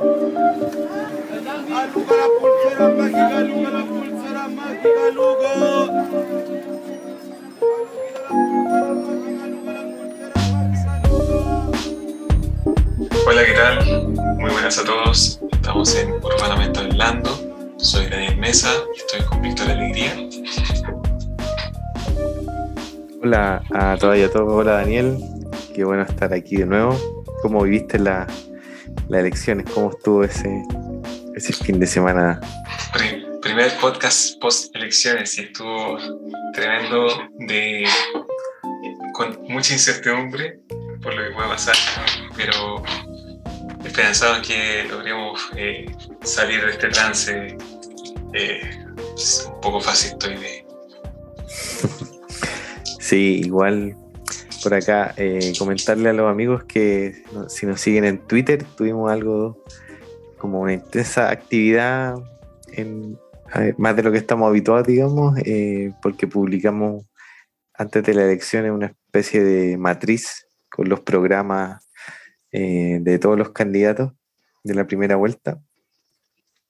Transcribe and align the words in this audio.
Hola, 0.00 0.54
¿qué 13.44 13.52
tal? 13.52 14.08
Muy 14.38 14.50
buenas 14.50 14.78
a 14.78 14.84
todos. 14.84 15.40
Estamos 15.52 15.94
en 15.96 16.12
Urbanamente 16.12 16.80
Hablando. 16.80 17.30
Soy 17.76 18.06
Daniel 18.06 18.38
Mesa 18.38 18.70
y 18.94 18.98
estoy 18.98 19.20
con 19.26 19.42
Víctor 19.42 19.70
Alegría. 19.70 20.16
Hola 23.22 23.62
a 23.72 23.96
todas 23.98 24.18
y 24.18 24.22
a 24.22 24.30
todos. 24.30 24.52
Hola, 24.52 24.72
Daniel. 24.72 25.18
Qué 25.74 25.84
bueno 25.84 26.02
estar 26.02 26.32
aquí 26.32 26.56
de 26.56 26.66
nuevo. 26.66 26.96
¿Cómo 27.42 27.62
viviste 27.62 27.98
la, 27.98 28.26
las 29.12 29.20
elecciones? 29.20 29.66
¿Cómo 29.72 29.90
estuvo 29.90 30.24
ese, 30.24 30.64
ese 31.36 31.52
fin 31.52 31.78
de 31.78 31.86
semana? 31.86 32.40
primer 33.42 33.76
podcast 33.80 34.40
post 34.40 34.74
elecciones 34.76 35.36
y 35.36 35.42
estuvo 35.42 35.98
tremendo 36.54 37.08
de 37.40 37.84
con 39.14 39.36
mucha 39.48 39.74
incertidumbre 39.74 40.60
por 41.02 41.12
lo 41.14 41.24
que 41.24 41.34
puede 41.34 41.48
pasar, 41.48 41.74
pero 42.36 42.82
esperanzados 43.84 44.46
que 44.46 44.84
logremos 44.88 45.40
eh, 45.56 45.86
salir 46.22 46.64
de 46.64 46.70
este 46.70 46.88
trance. 46.88 47.58
Eh, 48.32 48.60
es 49.16 49.50
un 49.52 49.60
poco 49.60 49.80
fácil 49.80 50.12
estoy 50.12 50.36
de... 50.36 50.66
Sí, 53.00 53.42
igual 53.44 53.96
por 54.62 54.74
acá 54.74 55.14
eh, 55.16 55.52
comentarle 55.58 56.10
a 56.10 56.12
los 56.12 56.30
amigos 56.30 56.64
que 56.64 57.24
si 57.48 57.66
nos 57.66 57.80
siguen 57.80 58.04
en 58.04 58.18
Twitter 58.18 58.64
tuvimos 58.76 59.10
algo 59.10 59.62
como 60.38 60.60
una 60.60 60.72
intensa 60.72 61.30
actividad 61.30 62.16
en, 62.72 63.18
más 63.78 63.96
de 63.96 64.02
lo 64.02 64.12
que 64.12 64.18
estamos 64.18 64.48
habituados, 64.48 64.86
digamos, 64.86 65.38
porque 66.00 66.26
publicamos 66.26 67.04
antes 67.74 68.02
de 68.04 68.14
la 68.14 68.24
elección 68.24 68.70
una 68.70 68.86
especie 68.86 69.42
de 69.42 69.76
matriz 69.76 70.46
con 70.70 70.88
los 70.88 71.00
programas 71.00 71.86
eh, 72.50 72.98
de 73.00 73.18
todos 73.18 73.38
los 73.38 73.50
candidatos 73.50 74.12
de 74.62 74.74
la 74.74 74.86
primera 74.86 75.16
vuelta. 75.16 75.60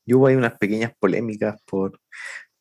Y 0.05 0.14
hubo 0.14 0.27
ahí 0.27 0.36
unas 0.36 0.58
pequeñas 0.58 0.92
polémicas 0.98 1.61
por, 1.67 2.00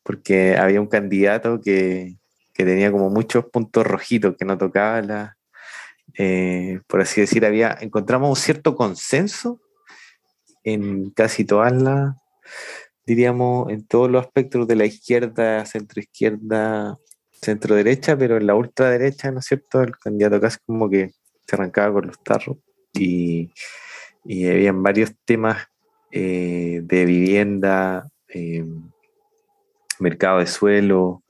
porque 0.02 0.56
había 0.56 0.80
un 0.80 0.86
candidato 0.86 1.60
que, 1.60 2.16
tenía 2.52 2.92
como 2.92 3.10
muchos 3.10 3.46
puntos 3.46 3.86
rojitos 3.86 4.36
que 4.36 4.44
no 4.44 4.58
tocaba 4.58 5.02
la, 5.02 5.36
eh, 6.18 6.80
por 6.86 7.00
así 7.00 7.20
decir, 7.20 7.44
había, 7.44 7.76
encontramos 7.80 8.28
un 8.28 8.36
cierto 8.36 8.76
consenso 8.76 9.60
en 10.64 11.10
casi 11.10 11.44
todas 11.44 11.72
las, 11.72 12.14
diríamos, 13.06 13.70
en 13.70 13.86
todos 13.86 14.10
los 14.10 14.24
aspectos 14.24 14.66
de 14.66 14.76
la 14.76 14.84
izquierda, 14.84 15.64
centro 15.66 16.00
izquierda, 16.00 16.98
centro 17.30 17.74
derecha, 17.74 18.16
pero 18.16 18.36
en 18.36 18.46
la 18.46 18.54
ultraderecha, 18.54 19.30
¿no 19.32 19.40
es 19.40 19.46
cierto? 19.46 19.82
El 19.82 19.96
candidato 19.96 20.40
casi 20.40 20.58
como 20.66 20.88
que 20.88 21.10
se 21.46 21.56
arrancaba 21.56 21.94
con 21.94 22.06
los 22.06 22.22
tarros 22.22 22.58
y, 22.92 23.50
y 24.24 24.48
habían 24.48 24.82
varios 24.82 25.12
temas 25.24 25.66
eh, 26.12 26.80
de 26.84 27.04
vivienda, 27.04 28.08
eh, 28.28 28.64
mercado 29.98 30.38
de 30.38 30.46
suelo, 30.46 31.22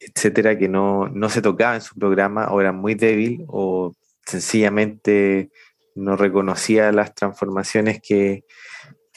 etcétera, 0.00 0.58
que 0.58 0.68
no, 0.68 1.10
se 1.28 1.42
tocaba 1.42 1.76
en 1.76 1.80
su 1.80 1.94
programa 1.94 2.48
o 2.50 2.60
era 2.60 2.72
muy 2.72 2.94
débil 2.94 3.44
o 3.48 3.94
sencillamente 4.26 5.50
no 5.94 6.16
reconocía 6.16 6.92
las 6.92 7.14
transformaciones 7.14 8.00
que, 8.00 8.44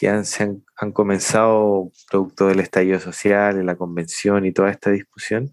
han, 0.08 0.24
han, 0.78 0.92
comenzado 0.92 1.92
producto 2.10 2.48
del 2.48 2.60
estallido 2.60 3.00
social, 3.00 3.60
en 3.60 3.68
la 3.68 3.76
convención 3.76 4.46
y 4.46 4.52
toda 4.52 4.72
esta 4.72 4.90
discusión, 4.90 5.52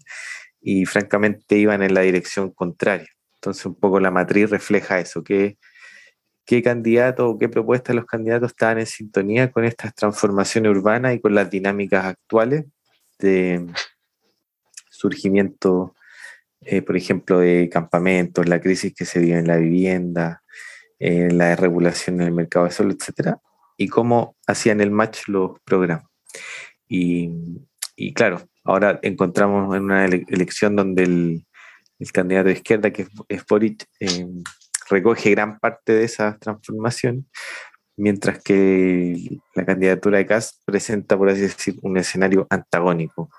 y 0.61 0.85
francamente 0.85 1.57
iban 1.57 1.83
en 1.83 1.93
la 1.93 2.01
dirección 2.01 2.51
contraria. 2.51 3.07
Entonces 3.35 3.65
un 3.65 3.75
poco 3.75 3.99
la 3.99 4.11
matriz 4.11 4.49
refleja 4.49 4.99
eso, 4.99 5.23
que 5.23 5.57
qué 6.49 6.63
candidato 6.63 7.29
o 7.29 7.37
qué 7.37 7.47
propuestas 7.47 7.93
de 7.93 8.01
los 8.01 8.05
candidatos 8.05 8.51
estaban 8.51 8.79
en 8.79 8.87
sintonía 8.87 9.51
con 9.51 9.65
estas 9.65 9.93
transformaciones 9.93 10.71
urbanas 10.71 11.13
y 11.13 11.19
con 11.19 11.35
las 11.35 11.49
dinámicas 11.51 12.05
actuales 12.05 12.65
de 13.19 13.67
surgimiento, 14.99 15.95
eh, 16.61 16.81
por 16.81 16.97
ejemplo, 16.97 17.39
de 17.39 17.69
campamentos, 17.69 18.47
la 18.47 18.59
crisis 18.59 18.93
que 18.93 19.05
se 19.05 19.19
vive 19.19 19.39
en 19.39 19.47
la 19.47 19.57
vivienda, 19.57 20.43
eh, 20.99 21.29
la 21.31 21.49
desregulación 21.49 22.19
en 22.19 22.27
el 22.27 22.33
mercado 22.33 22.65
de 22.65 22.71
suelo, 22.71 22.93
etcétera, 22.93 23.39
y 23.77 23.87
cómo 23.87 24.35
hacían 24.45 24.81
el 24.81 24.91
match 24.91 25.27
los 25.27 25.59
programas. 25.63 26.05
Y, 26.89 27.31
claro, 28.13 28.41
ahora 28.63 28.99
encontramos 29.03 29.75
en 29.75 29.83
una 29.83 30.05
elección 30.05 30.75
donde 30.75 31.03
el, 31.03 31.45
candidato 32.11 32.47
de 32.47 32.53
izquierda, 32.53 32.91
que 32.91 33.07
es, 33.29 33.45
Boric, 33.45 33.85
eh, 33.99 34.27
recoge 34.89 35.31
gran 35.31 35.59
parte 35.59 35.93
de 35.93 36.03
esa 36.03 36.37
transformación, 36.39 37.29
mientras 37.95 38.41
que 38.41 39.39
la 39.55 39.65
candidatura 39.65 40.17
de 40.17 40.25
Kass 40.25 40.61
presenta, 40.65 41.17
por 41.17 41.29
así 41.29 41.41
decir, 41.41 41.75
un 41.81 41.97
escenario 41.97 42.47
antagónico. 42.49 43.29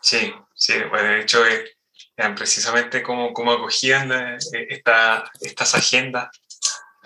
Sí, 0.00 0.32
sí, 0.54 0.74
bueno, 0.90 1.08
de 1.08 1.20
hecho, 1.20 1.46
eh, 1.46 1.76
precisamente 2.36 3.02
cómo, 3.02 3.32
cómo 3.32 3.52
acogían 3.52 4.12
eh, 4.12 4.38
esta, 4.68 5.30
estas 5.40 5.74
agendas 5.74 6.28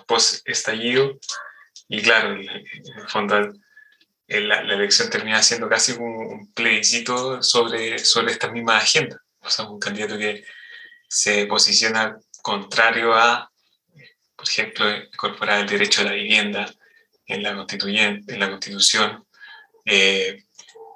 post-estallido, 0.06 1.18
y 1.88 2.02
claro, 2.02 2.32
en 2.32 2.48
el 2.48 3.08
fondo 3.08 3.52
la, 4.28 4.60
elección 4.60 5.10
termina 5.10 5.42
siendo 5.42 5.68
casi 5.68 5.92
un, 5.92 6.52
plebiscito 6.52 7.42
sobre, 7.42 7.98
sobre 7.98 8.32
estas 8.32 8.52
mismas 8.52 8.82
agendas. 8.82 9.20
O 9.40 9.50
sea, 9.50 9.66
un 9.66 9.78
candidato 9.78 10.18
que 10.18 10.44
se 11.08 11.46
posiciona 11.46 12.18
contrario 12.42 13.14
a, 13.14 13.50
por 14.36 14.48
ejemplo, 14.48 14.96
incorporar 14.96 15.60
el 15.60 15.68
derecho 15.68 16.02
a 16.02 16.04
la 16.04 16.12
vivienda 16.12 16.72
en 17.26 17.42
la, 17.42 17.54
constituyente, 17.54 18.34
en 18.34 18.40
la 18.40 18.50
Constitución, 18.50 19.24
eh, 19.84 20.44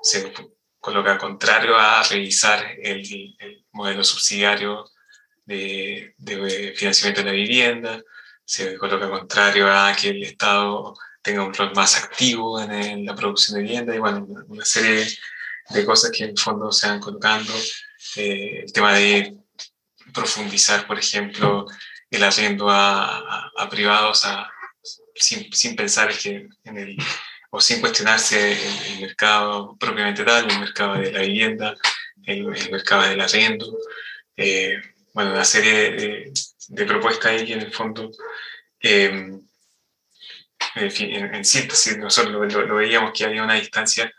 se 0.03 0.33
coloca 0.81 1.17
contrario 1.17 1.79
a 1.79 2.03
revisar 2.03 2.77
el, 2.83 3.37
modelo 3.71 4.05
subsidiario 4.05 4.85
de, 5.47 6.15
financiamiento 6.77 7.23
de 7.23 7.27
la 7.27 7.33
vivienda, 7.33 8.03
se 8.45 8.77
coloca 8.77 9.09
contrario 9.09 9.71
a 9.71 9.95
que 9.95 10.09
el 10.11 10.23
Estado 10.25 10.95
tenga 11.23 11.45
un 11.45 11.55
rol 11.55 11.73
más 11.75 11.97
activo 11.97 12.61
en, 12.61 13.07
la 13.07 13.15
producción 13.15 13.57
de 13.57 13.63
vivienda 13.63 13.95
y 13.95 13.99
bueno, 13.99 14.27
una 14.49 14.65
serie 14.65 15.07
de 15.71 15.85
cosas 15.85 16.11
que 16.11 16.25
en 16.25 16.31
el 16.31 16.39
fondo 16.39 16.71
se 16.73 16.89
van 16.89 17.01
colocando. 17.01 17.53
Eh, 18.17 18.65
el 18.65 18.73
tema 18.73 18.95
de 18.95 19.37
profundizar, 20.13 20.87
por 20.87 20.99
ejemplo, 20.99 21.67
el 22.11 22.23
arriendo 22.23 22.69
a, 22.69 23.51
a, 23.57 23.69
privados 23.71 24.23
sin, 25.15 25.51
sin, 25.53 25.77
pensar 25.77 26.13
que 26.19 26.49
en 26.65 26.77
el, 26.77 26.97
o 27.55 27.61
sin 27.61 27.81
cuestionarse 27.81 28.53
el, 28.53 29.01
mercado 29.01 29.77
propiamente 29.79 30.25
tal, 30.25 30.51
el 30.51 30.59
mercado 30.59 30.95
de 30.95 31.13
la 31.13 31.21
vivienda, 31.21 31.77
el, 32.25 32.45
mercado 32.45 33.03
del 33.03 33.21
arriendo. 33.21 33.79
Eh, 34.37 34.81
bueno, 35.13 35.33
una 35.33 35.45
serie 35.45 35.91
de, 35.93 36.33
de, 36.69 36.85
propuestas 36.87 37.33
ahí 37.33 37.53
en 37.53 37.61
el 37.61 37.73
fondo, 37.73 38.11
eh, 38.81 39.39
en, 40.77 41.45
síntesis, 41.45 41.99
nosotros 41.99 42.53
lo, 42.53 42.77
veíamos 42.77 43.13
que 43.13 43.25
había 43.25 43.43
una 43.43 43.55
distancia 43.55 44.11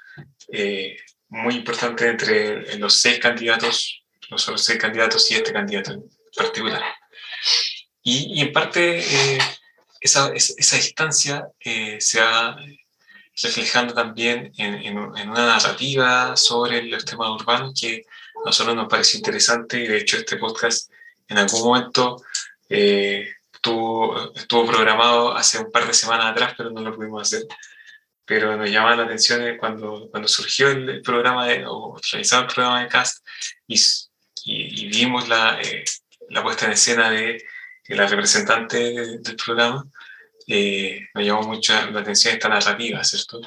eh, 0.52 0.98
muy 1.30 1.56
importante 1.56 2.08
entre 2.08 2.78
los 2.78 2.94
seis 2.94 3.20
candidatos 3.20 4.04
solo 4.38 4.58
seis 4.58 4.80
candidatos 4.80 5.30
y 5.32 5.36
este 5.36 5.54
candidato 5.54 5.92
en 5.94 6.10
particular. 6.36 6.82
Y, 8.02 8.42
en 8.42 8.52
parte 8.52 9.00
eh, 9.00 9.40
esa, 10.02 10.34
esa, 10.34 10.76
distancia 10.76 11.48
eh, 11.60 11.98
se 12.02 12.20
va 12.20 12.58
reflejando 13.42 13.94
también 13.94 14.52
en, 14.58 14.98
una 14.98 15.46
narrativa 15.46 16.36
sobre 16.38 16.84
los 16.84 17.04
temas 17.06 17.30
urbanos 17.30 17.80
que 17.80 18.04
a 18.36 18.46
nosotros 18.46 18.76
nos 18.76 18.88
parece 18.88 19.18
interesante 19.18 19.80
y 19.80 19.88
de 19.88 19.98
hecho 19.98 20.18
este 20.18 20.38
podcast 20.38 20.92
en 21.28 21.38
algún 21.38 21.62
momento 21.64 22.24
eh, 22.70 23.34
estuvo, 23.54 24.34
estuvo 24.34 24.66
programado 24.66 25.36
hace 25.36 25.58
un 25.58 25.72
par 25.72 25.88
de 25.88 25.94
semanas 25.94 26.28
atrás, 26.28 26.54
pero 26.58 26.70
no 26.70 26.82
lo 26.82 26.94
pudimos 26.96 27.22
hacer. 27.22 27.48
Pero 28.26 28.58
nos 28.58 28.70
llama 28.70 28.96
la 28.96 29.04
atención 29.04 29.58
cuando, 29.58 30.08
cuando 30.12 30.28
surgió 30.28 30.70
el, 30.70 31.02
programa 31.02 31.48
de, 31.48 31.66
o 31.66 31.98
realizado 32.12 32.44
el 32.44 32.48
programa 32.50 32.82
de 32.82 32.90
CAST 32.90 33.26
y, 33.68 33.76
y, 34.46 34.88
vimos 34.88 35.28
la, 35.28 35.62
eh, 35.62 35.84
la, 36.30 36.44
puesta 36.44 36.66
en 36.66 36.74
escena 36.74 37.10
de, 37.10 37.42
la 37.90 38.08
representante 38.08 38.78
del 38.78 39.36
programa, 39.36 39.86
eh, 40.48 41.02
me 41.14 41.26
llamó 41.26 41.44
mucho 41.44 41.74
la 41.92 42.00
atención 42.00 42.34
esta 42.34 42.50
narrativa, 42.50 43.04
¿cierto? 43.04 43.42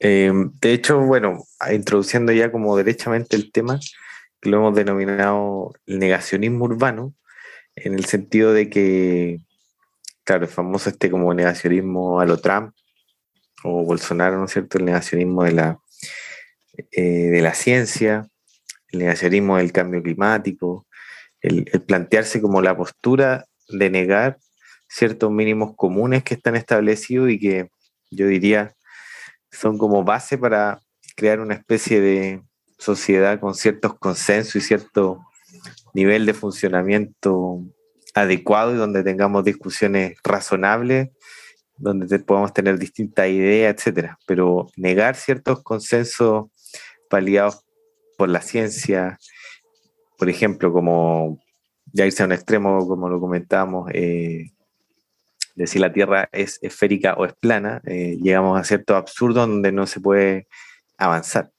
Eh, 0.00 0.32
de 0.60 0.72
hecho, 0.72 1.00
bueno, 1.00 1.44
introduciendo 1.72 2.32
ya 2.32 2.52
como 2.52 2.76
derechamente 2.76 3.36
el 3.36 3.52
tema, 3.52 3.78
lo 4.42 4.58
hemos 4.58 4.74
denominado 4.74 5.72
negacionismo 5.86 6.64
urbano, 6.64 7.14
en 7.76 7.94
el 7.94 8.04
sentido 8.04 8.52
de 8.52 8.68
que 8.68 9.40
claro, 10.24 10.44
el 10.44 10.50
famoso 10.50 10.90
este 10.90 11.10
como 11.10 11.32
negacionismo 11.32 12.20
a 12.20 12.26
lo 12.26 12.38
Trump 12.38 12.74
o 13.62 13.84
Bolsonaro, 13.84 14.38
¿no 14.38 14.46
es 14.46 14.52
cierto? 14.52 14.78
El 14.78 14.86
negacionismo 14.86 15.44
de 15.44 15.52
la, 15.52 15.78
eh, 16.90 17.02
de 17.02 17.40
la 17.40 17.54
ciencia, 17.54 18.26
el 18.88 18.98
negacionismo 18.98 19.58
del 19.58 19.72
cambio 19.72 20.02
climático, 20.02 20.86
el, 21.40 21.64
plantearse 21.86 22.40
como 22.40 22.60
la 22.62 22.76
postura 22.76 23.46
de 23.68 23.90
negar 23.90 24.38
ciertos 24.94 25.28
mínimos 25.32 25.74
comunes 25.74 26.22
que 26.22 26.34
están 26.34 26.54
establecidos 26.54 27.28
y 27.28 27.40
que 27.40 27.68
yo 28.12 28.28
diría 28.28 28.76
son 29.50 29.76
como 29.76 30.04
base 30.04 30.38
para 30.38 30.80
crear 31.16 31.40
una 31.40 31.54
especie 31.54 32.00
de 32.00 32.42
sociedad 32.78 33.40
con 33.40 33.56
ciertos 33.56 33.98
consensos 33.98 34.54
y 34.54 34.60
cierto 34.60 35.18
nivel 35.94 36.26
de 36.26 36.34
funcionamiento 36.34 37.60
adecuado 38.14 38.72
y 38.72 38.76
donde 38.76 39.02
tengamos 39.02 39.44
discusiones 39.44 40.16
razonables, 40.22 41.10
donde 41.76 42.18
podamos 42.20 42.52
tener 42.52 42.78
distintas 42.78 43.28
ideas, 43.28 43.74
etcétera. 43.74 44.16
Pero 44.26 44.68
negar 44.76 45.16
ciertos 45.16 45.62
consensos 45.64 46.46
validados 47.10 47.64
por 48.16 48.28
la 48.28 48.42
ciencia, 48.42 49.18
por 50.18 50.28
ejemplo, 50.28 50.72
como 50.72 51.40
ya 51.92 52.06
irse 52.06 52.22
a 52.22 52.26
un 52.26 52.32
extremo, 52.32 52.86
como 52.86 53.08
lo 53.08 53.18
comentábamos, 53.18 53.90
eh, 53.92 54.50
de 55.54 55.66
si 55.66 55.78
la 55.78 55.92
Tierra 55.92 56.28
es 56.32 56.58
esférica 56.62 57.14
o 57.14 57.24
es 57.24 57.34
plana, 57.34 57.80
eh, 57.84 58.18
llegamos 58.20 58.58
a 58.58 58.64
cierto 58.64 58.96
absurdo 58.96 59.40
donde 59.40 59.72
no 59.72 59.86
se 59.86 60.00
puede 60.00 60.48
avanzar. 60.98 61.50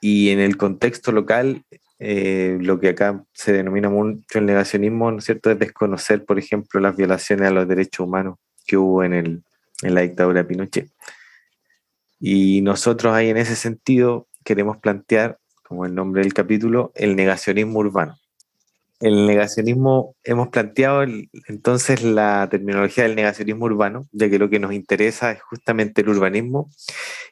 Y 0.00 0.30
en 0.30 0.40
el 0.40 0.56
contexto 0.56 1.12
local, 1.12 1.64
eh, 1.98 2.58
lo 2.60 2.80
que 2.80 2.90
acá 2.90 3.24
se 3.32 3.52
denomina 3.52 3.90
mucho 3.90 4.38
el 4.38 4.46
negacionismo, 4.46 5.10
¿no 5.10 5.18
es 5.18 5.24
cierto?, 5.24 5.50
es 5.50 5.58
desconocer, 5.58 6.24
por 6.24 6.38
ejemplo, 6.38 6.80
las 6.80 6.96
violaciones 6.96 7.48
a 7.48 7.50
los 7.50 7.68
derechos 7.68 8.06
humanos 8.06 8.38
que 8.66 8.76
hubo 8.76 9.04
en, 9.04 9.12
el, 9.12 9.42
en 9.82 9.94
la 9.94 10.02
dictadura 10.02 10.42
de 10.42 10.48
Pinochet. 10.48 10.90
Y 12.18 12.60
nosotros 12.62 13.14
ahí 13.14 13.30
en 13.30 13.38
ese 13.38 13.56
sentido 13.56 14.28
queremos 14.44 14.76
plantear, 14.78 15.38
como 15.62 15.86
el 15.86 15.94
nombre 15.94 16.22
del 16.22 16.34
capítulo, 16.34 16.92
el 16.94 17.16
negacionismo 17.16 17.78
urbano. 17.78 18.19
El 19.00 19.26
negacionismo, 19.26 20.14
hemos 20.24 20.48
planteado 20.48 21.04
entonces 21.48 22.02
la 22.02 22.48
terminología 22.50 23.04
del 23.04 23.16
negacionismo 23.16 23.64
urbano, 23.64 24.06
de 24.12 24.28
que 24.28 24.38
lo 24.38 24.50
que 24.50 24.58
nos 24.58 24.74
interesa 24.74 25.32
es 25.32 25.42
justamente 25.42 26.02
el 26.02 26.10
urbanismo 26.10 26.70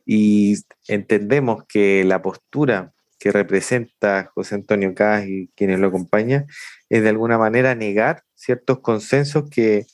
y 0.06 0.56
entendemos 0.86 1.64
que 1.66 2.04
la 2.04 2.22
postura 2.22 2.94
que 3.18 3.32
representa 3.32 4.30
José 4.34 4.54
Antonio 4.54 4.94
Cas 4.94 5.26
y 5.26 5.50
quienes 5.54 5.78
lo 5.80 5.88
acompañan 5.88 6.46
es 6.88 7.02
de 7.02 7.10
alguna 7.10 7.36
manera 7.36 7.74
negar 7.74 8.22
ciertos 8.34 8.78
consensos 8.80 9.50
que 9.50 9.84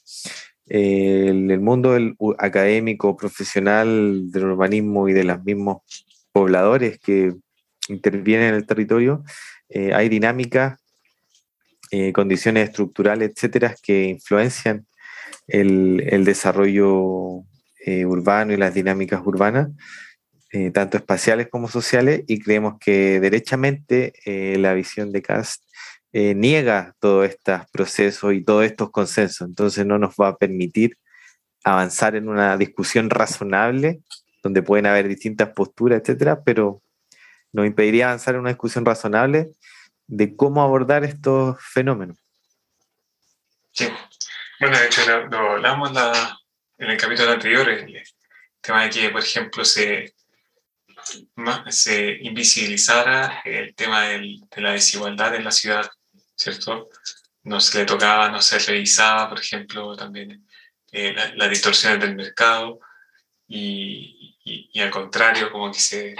eh, 0.68 1.26
el, 1.28 1.60
mundo 1.60 1.96
académico, 2.38 3.16
profesional 3.16 4.30
del 4.30 4.44
urbanismo 4.44 5.08
y 5.08 5.12
de 5.12 5.24
los 5.24 5.42
mismos 5.42 5.78
pobladores 6.30 6.98
que 7.00 7.34
intervienen 7.88 8.50
en 8.50 8.54
el 8.54 8.66
territorio, 8.66 9.24
eh, 9.68 9.92
hay 9.92 10.08
dinámicas 10.08 10.78
eh, 11.96 12.12
condiciones 12.12 12.70
estructurales, 12.70 13.30
etcétera, 13.30 13.76
que 13.80 14.06
influencian 14.06 14.84
el, 15.46 16.24
desarrollo 16.24 17.44
eh, 17.86 18.04
urbano 18.04 18.52
y 18.52 18.56
las 18.56 18.74
dinámicas 18.74 19.22
urbanas, 19.24 19.68
eh, 20.50 20.72
tanto 20.72 20.96
espaciales 20.96 21.46
como 21.48 21.68
sociales, 21.68 22.24
y 22.26 22.40
creemos 22.40 22.80
que 22.80 23.20
derechamente 23.20 24.12
la 24.58 24.74
visión 24.74 25.12
de 25.12 25.22
Cast 25.22 25.62
niega 26.12 26.96
todos 26.98 27.28
estos 27.28 27.60
procesos 27.70 28.34
y 28.34 28.42
todos 28.42 28.64
estos 28.64 28.90
consensos, 28.90 29.46
entonces 29.46 29.86
no 29.86 29.96
nos 29.96 30.16
va 30.20 30.28
a 30.28 30.36
permitir 30.36 30.98
avanzar 31.62 32.16
en 32.16 32.28
una 32.28 32.56
discusión 32.56 33.08
razonable, 33.08 34.00
donde 34.42 34.62
pueden 34.62 34.86
haber 34.86 35.06
distintas 35.06 35.50
posturas, 35.50 36.00
etcétera, 36.00 36.42
pero 36.42 36.82
nos 37.52 37.66
impediría 37.66 38.06
avanzar 38.06 38.34
en 38.34 38.40
una 38.40 38.50
discusión 38.50 38.84
razonable 38.84 39.52
de 40.06 40.36
cómo 40.36 40.62
abordar 40.62 41.04
estos 41.04 41.56
fenómenos. 41.60 42.18
Sí, 43.72 43.88
bueno, 44.60 44.78
de 44.78 44.86
hecho 44.86 45.02
lo, 45.28 45.52
hablamos 45.52 45.90
en 46.78 46.90
el 46.90 46.96
capítulo 46.96 47.32
anterior, 47.32 47.68
el 47.68 48.02
tema 48.60 48.84
de 48.84 48.90
que, 48.90 49.10
por 49.10 49.22
ejemplo, 49.22 49.64
se, 49.64 50.14
se 51.68 52.18
invisibilizara 52.22 53.42
el 53.44 53.74
tema 53.74 54.02
de 54.02 54.38
la 54.56 54.72
desigualdad 54.72 55.34
en 55.34 55.44
la 55.44 55.50
ciudad, 55.50 55.90
¿cierto? 56.36 56.88
No 57.42 57.60
se 57.60 57.78
le 57.78 57.84
tocaba, 57.84 58.28
no 58.28 58.40
se 58.40 58.58
revisaba, 58.58 59.28
por 59.28 59.40
ejemplo, 59.40 59.96
también 59.96 60.46
eh, 60.92 61.12
las 61.12 61.34
la 61.34 61.48
distorsiones 61.48 62.00
del 62.00 62.14
mercado 62.14 62.80
y, 63.48 64.38
y, 64.44 64.80
al 64.80 64.90
contrario, 64.90 65.50
como 65.50 65.72
que 65.72 65.80
se, 65.80 66.14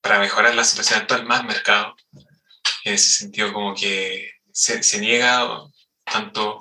para 0.00 0.18
mejorar 0.18 0.54
la 0.54 0.64
situación 0.64 1.00
actual, 1.00 1.24
más 1.24 1.44
mercado 1.44 1.94
en 2.84 2.94
ese 2.94 3.10
sentido 3.10 3.52
como 3.52 3.74
que 3.74 4.30
se, 4.52 5.00
niega 5.00 5.46
tanto 6.04 6.58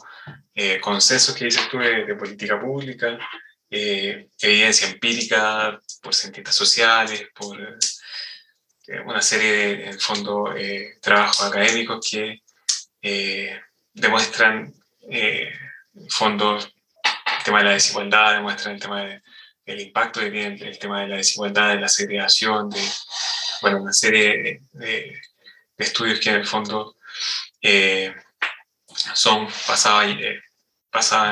eh, 0.54 0.80
consensos 0.82 1.36
que 1.36 1.46
dices 1.46 1.70
tú 1.70 1.78
de, 1.78 2.16
política 2.16 2.60
pública, 2.60 3.18
eh, 3.70 4.30
evidencia 4.40 4.88
empírica 4.88 5.80
por 6.02 6.14
cientistas 6.14 6.56
sociales, 6.56 7.26
por 7.34 7.60
eh, 8.88 9.00
una 9.06 9.22
serie 9.22 9.52
de, 9.52 9.86
en 9.88 10.00
fondo, 10.00 10.56
eh, 10.56 10.98
trabajos 11.02 11.42
académicos 11.42 12.08
que 12.10 12.42
demuestran, 13.94 14.74
en 15.02 16.10
fondo, 16.10 16.58
el 16.58 17.44
tema 17.44 17.60
de 17.60 17.64
la 17.66 17.72
desigualdad, 17.72 18.34
demuestran 18.34 18.76
el 18.76 18.82
tema 18.82 19.22
del 19.66 19.80
impacto 19.80 20.20
que 20.20 20.32
tiene 20.32 20.76
tema 20.78 21.02
de 21.02 21.08
la 21.08 21.18
desigualdad, 21.18 21.70
de 21.70 21.82
la 21.82 21.88
segregación, 21.88 22.70
de 22.70 22.82
bueno, 23.62 23.82
una 23.82 23.94
serie 23.94 24.62
de 24.74 25.22
estudios 25.78 26.20
que 26.20 26.30
en 26.30 26.36
el 26.38 26.48
fondo 26.48 26.96
eh, 27.62 28.14
son 29.14 29.48
pasados 29.68 30.06
eh, 30.06 30.42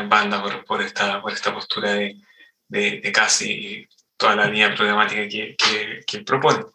en 0.01 0.10
banda 0.10 0.44
por, 0.66 0.81
esta, 0.81 1.22
por 1.22 1.31
esta 1.31 1.54
postura 1.54 1.94
de, 1.94 2.22
de, 2.68 3.12
casi 3.12 3.88
toda 4.18 4.36
la 4.36 4.48
línea 4.48 4.75
problemática 4.75 5.28
que, 5.28 5.56
que, 6.06 6.19
propone. 6.19 6.66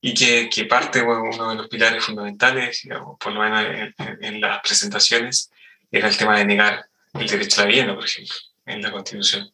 Y 0.00 0.14
que, 0.14 0.48
que 0.48 0.66
parte, 0.66 1.02
uno 1.02 1.50
de 1.50 1.56
los 1.56 1.68
pilares 1.68 2.04
fundamentales, 2.04 2.82
digamos, 2.82 3.16
por 3.18 3.32
lo 3.32 3.40
menos 3.40 3.92
en, 4.20 4.40
las 4.40 4.60
presentaciones, 4.60 5.50
era 5.90 6.08
el 6.08 6.16
tema 6.16 6.38
de 6.38 6.44
negar 6.44 6.86
el 7.14 7.26
derecho 7.26 7.60
a 7.60 7.64
la 7.64 7.68
vivienda, 7.68 7.94
por 7.94 8.04
ejemplo, 8.04 8.34
en 8.66 8.82
la 8.82 8.92
Constitución. 8.92 9.50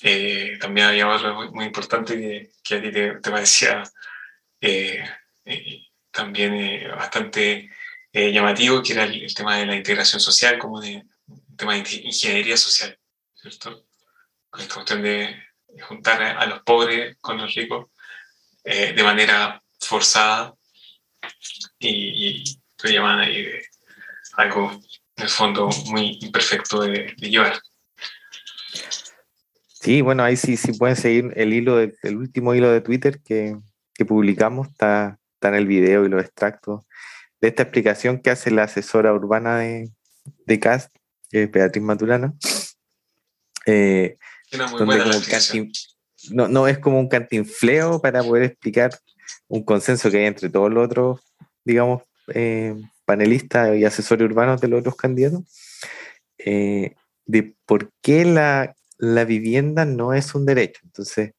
Eh, 0.00 0.58
también 0.60 0.88
había 0.88 1.08
otro 1.08 1.50
muy, 1.52 1.64
importante 1.64 2.16
que, 2.16 2.50
que, 2.62 2.74
a 2.74 2.82
ti 2.82 2.92
te, 2.92 3.14
te 3.20 3.30
parecía 3.30 3.82
eh, 4.60 5.04
también 6.10 6.54
eh, 6.54 6.88
bastante 6.88 7.70
eh, 8.12 8.32
llamativo, 8.32 8.82
que 8.82 8.92
era 8.92 9.04
el, 9.04 9.34
tema 9.34 9.56
de 9.56 9.66
la 9.66 9.76
integración 9.76 10.20
social, 10.20 10.58
como 10.58 10.80
de 10.80 11.04
tema 11.56 11.74
de 11.74 11.80
ingeniería 11.80 12.56
social, 12.56 12.98
¿cierto? 13.34 13.86
Con 14.48 14.60
esta 14.62 14.74
cuestión 14.74 15.02
de 15.02 15.36
juntar 15.82 16.22
a, 16.22 16.46
los 16.46 16.62
pobres 16.62 17.16
con 17.20 17.36
los 17.36 17.52
ricos 17.54 17.86
eh, 18.62 18.92
de 18.92 19.02
manera 19.02 19.60
forzada 19.80 20.54
y, 21.78 21.88
y 21.88 22.44
lo 22.82 22.90
llaman 22.90 23.20
ahí 23.20 23.46
algo, 24.36 24.70
en 25.16 25.24
el 25.24 25.28
fondo, 25.28 25.68
muy 25.86 26.18
imperfecto 26.20 26.80
de, 26.80 27.14
llevar. 27.18 27.60
Sí, 29.66 30.00
bueno, 30.00 30.22
ahí 30.22 30.36
sí, 30.36 30.56
sí 30.56 30.72
pueden 30.72 30.96
seguir 30.96 31.32
el 31.36 31.52
hilo, 31.52 31.78
el 31.80 32.16
último 32.16 32.54
hilo 32.54 32.70
de 32.70 32.80
Twitter 32.80 33.20
que, 33.22 33.56
que 33.94 34.04
publicamos, 34.04 34.68
está 34.68 35.18
en 35.48 35.54
el 35.54 35.66
video 35.66 36.04
y 36.04 36.08
los 36.08 36.22
extractos 36.22 36.84
de 37.40 37.48
esta 37.48 37.64
explicación 37.64 38.20
que 38.20 38.30
hace 38.30 38.50
la 38.50 38.64
asesora 38.64 39.12
urbana 39.12 39.58
de, 39.58 39.90
de 40.46 40.60
CAST, 40.60 40.94
Beatriz 41.30 41.82
Maturana. 41.84 42.32
Eh, 43.66 44.16
no, 46.30 46.48
no 46.48 46.68
es 46.68 46.78
como 46.78 46.98
un 46.98 47.08
cantinfleo 47.08 48.00
para 48.00 48.22
poder 48.22 48.44
explicar 48.44 48.90
un 49.48 49.64
consenso 49.64 50.10
que 50.10 50.18
hay 50.18 50.26
entre 50.26 50.48
todos 50.48 50.72
los 50.72 50.86
otros, 50.86 51.20
digamos, 51.64 52.02
eh, 52.28 52.74
panelistas 53.04 53.76
y 53.76 53.84
asesores 53.84 54.24
urbanos 54.26 54.60
de 54.60 54.68
los 54.68 54.80
otros 54.80 54.96
candidatos, 54.96 55.42
eh, 56.38 56.94
de 57.26 57.54
por 57.66 57.90
qué 58.00 58.24
la, 58.24 58.74
la 58.98 59.24
vivienda 59.24 59.84
no 59.84 60.14
es 60.14 60.34
un 60.34 60.46
derecho. 60.46 60.80
Entonces, 60.84 61.32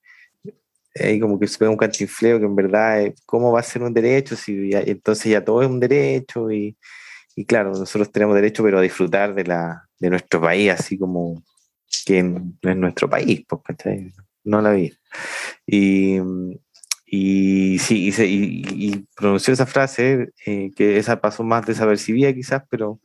ahí 0.99 1.19
como 1.19 1.39
que 1.39 1.47
se 1.47 1.57
ve 1.59 1.67
un 1.67 1.77
cantinfleo 1.77 2.39
que 2.39 2.45
en 2.45 2.55
verdad, 2.55 3.01
eh, 3.01 3.15
¿cómo 3.25 3.51
va 3.51 3.59
a 3.59 3.63
ser 3.63 3.83
un 3.83 3.93
derecho? 3.93 4.35
Si 4.35 4.71
entonces 4.73 5.31
ya 5.31 5.43
todo 5.43 5.61
es 5.61 5.67
un 5.67 5.79
derecho 5.79 6.51
y, 6.51 6.77
y, 7.35 7.45
claro, 7.45 7.71
nosotros 7.71 8.11
tenemos 8.11 8.35
derecho 8.35 8.63
pero 8.63 8.79
a 8.79 8.81
disfrutar 8.81 9.33
de, 9.35 9.43
la, 9.43 9.87
de 9.99 10.09
nuestro 10.09 10.41
país, 10.41 10.71
así 10.71 10.97
como 10.97 11.43
que 12.05 12.23
no 12.23 12.55
es 12.61 12.77
nuestro 12.77 13.09
país, 13.09 13.43
pues, 13.47 13.61
No 14.43 14.61
la 14.61 14.71
vi. 14.71 14.93
Y, 15.65 16.19
y 17.05 17.79
sí, 17.79 18.09
y, 18.09 18.87
y, 18.87 19.05
pronunció 19.15 19.53
esa 19.53 19.65
frase, 19.65 20.29
eh, 20.45 20.71
que 20.75 20.97
esa 20.97 21.19
pasó 21.19 21.43
más 21.43 21.65
desapercibida 21.65 22.33
quizás, 22.33 22.63
pero 22.69 22.99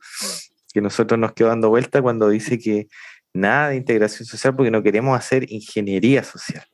que 0.73 0.81
nosotros 0.81 1.19
nos 1.19 1.33
quedó 1.33 1.49
dando 1.49 1.69
vuelta 1.69 2.01
cuando 2.01 2.29
dice 2.29 2.57
que 2.57 2.87
nada 3.33 3.69
de 3.69 3.77
integración 3.77 4.25
social 4.25 4.55
porque 4.55 4.71
no 4.71 4.83
queremos 4.83 5.17
hacer 5.17 5.51
ingeniería 5.51 6.23
social. 6.23 6.65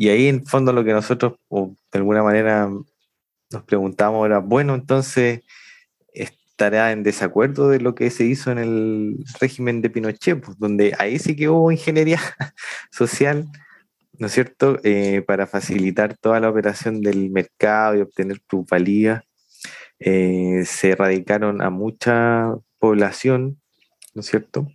Y 0.00 0.10
ahí 0.10 0.28
en 0.28 0.46
fondo 0.46 0.72
lo 0.72 0.84
que 0.84 0.92
nosotros, 0.92 1.40
de 1.50 1.98
alguna 1.98 2.22
manera, 2.22 2.70
nos 3.50 3.62
preguntamos 3.64 4.24
era, 4.26 4.38
bueno, 4.38 4.76
entonces 4.76 5.40
estará 6.12 6.92
en 6.92 7.02
desacuerdo 7.02 7.68
de 7.68 7.80
lo 7.80 7.96
que 7.96 8.08
se 8.10 8.24
hizo 8.24 8.52
en 8.52 8.58
el 8.58 9.24
régimen 9.40 9.82
de 9.82 9.90
Pinochet, 9.90 10.40
pues, 10.40 10.56
donde 10.56 10.94
ahí 11.00 11.18
sí 11.18 11.34
que 11.34 11.48
hubo 11.48 11.72
ingeniería 11.72 12.20
social, 12.92 13.48
¿no 14.12 14.28
es 14.28 14.32
cierto?, 14.34 14.78
eh, 14.84 15.24
para 15.26 15.48
facilitar 15.48 16.16
toda 16.16 16.38
la 16.38 16.50
operación 16.50 17.00
del 17.00 17.30
mercado 17.30 17.96
y 17.96 18.00
obtener 18.00 18.40
plusvalía. 18.48 19.24
Eh, 19.98 20.62
se 20.64 20.90
erradicaron 20.90 21.60
a 21.60 21.70
mucha 21.70 22.54
población, 22.78 23.60
¿no 24.14 24.20
es 24.20 24.28
cierto? 24.28 24.68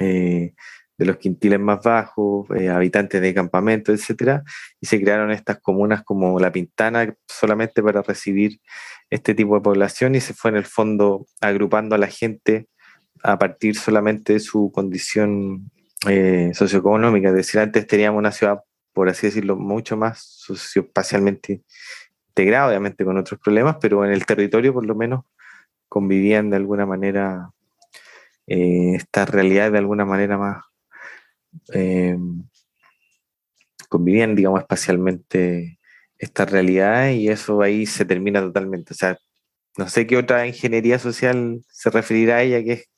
Eh, 0.00 0.54
de 0.96 1.06
los 1.06 1.16
quintiles 1.16 1.58
más 1.58 1.82
bajos, 1.82 2.46
eh, 2.56 2.68
habitantes 2.68 3.20
de 3.20 3.34
campamentos, 3.34 3.98
etcétera, 3.98 4.44
y 4.80 4.86
se 4.86 5.00
crearon 5.00 5.30
estas 5.30 5.60
comunas 5.60 6.04
como 6.04 6.38
La 6.38 6.52
Pintana 6.52 7.14
solamente 7.26 7.82
para 7.82 8.02
recibir 8.02 8.60
este 9.10 9.34
tipo 9.34 9.54
de 9.56 9.60
población 9.60 10.14
y 10.14 10.20
se 10.20 10.34
fue 10.34 10.50
en 10.50 10.56
el 10.56 10.64
fondo 10.64 11.26
agrupando 11.40 11.94
a 11.94 11.98
la 11.98 12.06
gente 12.06 12.68
a 13.22 13.38
partir 13.38 13.76
solamente 13.76 14.34
de 14.34 14.40
su 14.40 14.70
condición 14.72 15.70
eh, 16.08 16.50
socioeconómica. 16.54 17.28
Es 17.28 17.34
decir, 17.34 17.60
antes 17.60 17.86
teníamos 17.86 18.18
una 18.18 18.32
ciudad, 18.32 18.60
por 18.92 19.08
así 19.08 19.26
decirlo, 19.28 19.56
mucho 19.56 19.96
más 19.96 20.20
socioespacialmente 20.20 21.62
integrada, 22.28 22.68
obviamente 22.68 23.04
con 23.04 23.16
otros 23.16 23.40
problemas, 23.40 23.76
pero 23.80 24.04
en 24.04 24.12
el 24.12 24.26
territorio 24.26 24.72
por 24.72 24.84
lo 24.84 24.94
menos 24.94 25.24
convivían 25.88 26.50
de 26.50 26.56
alguna 26.56 26.86
manera 26.86 27.50
eh, 28.46 28.94
estas 28.96 29.30
realidades 29.30 29.72
de 29.72 29.78
alguna 29.78 30.04
manera 30.04 30.36
más 30.36 30.64
eh, 31.72 32.16
convivían, 33.88 34.34
digamos, 34.34 34.60
espacialmente 34.60 35.78
esta 36.18 36.44
realidad 36.46 37.10
y 37.10 37.28
eso 37.28 37.62
ahí 37.62 37.86
se 37.86 38.04
termina 38.04 38.40
totalmente. 38.40 38.94
O 38.94 38.96
sea, 38.96 39.18
no 39.76 39.88
sé 39.88 40.06
qué 40.06 40.16
otra 40.16 40.46
ingeniería 40.46 40.98
social 40.98 41.60
se 41.68 41.90
referirá 41.90 42.36
a 42.36 42.42
ella 42.42 42.62
que 42.62 42.72
es 42.72 42.88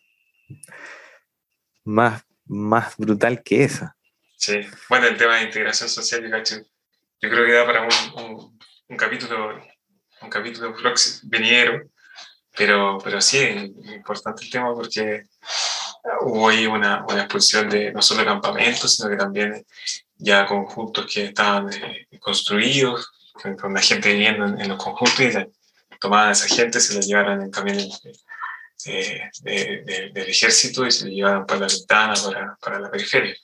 más, 1.85 2.25
más 2.45 2.97
brutal 2.97 3.43
que 3.43 3.65
esa. 3.65 3.97
Sí, 4.37 4.61
bueno, 4.89 5.07
el 5.07 5.17
tema 5.17 5.37
de 5.37 5.45
integración 5.45 5.89
social, 5.89 6.23
yo 6.23 7.31
creo 7.31 7.47
que 7.47 7.53
da 7.53 7.65
para 7.65 7.83
un, 7.83 8.59
un, 8.89 8.97
capítulo 8.97 9.61
un 10.21 10.31
capítulo 10.31 10.75
venidero, 11.25 11.91
pero, 12.57 12.99
pero 13.03 13.21
sí, 13.21 13.39
es 13.39 13.93
importante 13.95 14.45
el 14.45 14.51
tema 14.51 14.75
porque 14.75 15.25
hubo 16.21 16.49
ahí 16.49 16.67
una, 16.67 17.05
una, 17.09 17.23
expulsión 17.23 17.69
de 17.69 17.93
no 17.93 18.03
solo 18.03 18.25
campamentos, 18.25 18.97
sino 18.97 19.09
que 19.09 19.17
también 19.17 19.65
ya 20.17 20.47
conjuntos 20.47 21.07
que 21.13 21.27
estaban 21.27 21.73
eh, 21.73 22.07
construidos, 22.21 23.11
con 23.61 23.75
la 23.75 23.81
gente 23.81 24.13
viviendo 24.13 24.47
en, 24.47 24.69
los 24.69 24.83
conjuntos 24.83 25.21
y 25.21 25.31
tomaban 26.01 26.31
a 26.31 26.33
esa 26.33 26.49
gente, 26.49 26.81
se 26.81 26.95
la 26.95 27.01
llevaran 27.01 27.43
en 27.43 27.51
camiones 27.51 28.01
eh, 28.87 29.31
del 29.43 30.29
ejército 30.29 30.87
y 30.87 30.91
se 30.91 31.05
la 31.05 31.11
llevaban 31.11 31.47
para 31.47 31.61
la 31.61 31.67
ventana, 31.67 32.15
para, 32.15 32.57
para 32.57 32.81
la 32.81 32.91
periferia. 32.91 33.37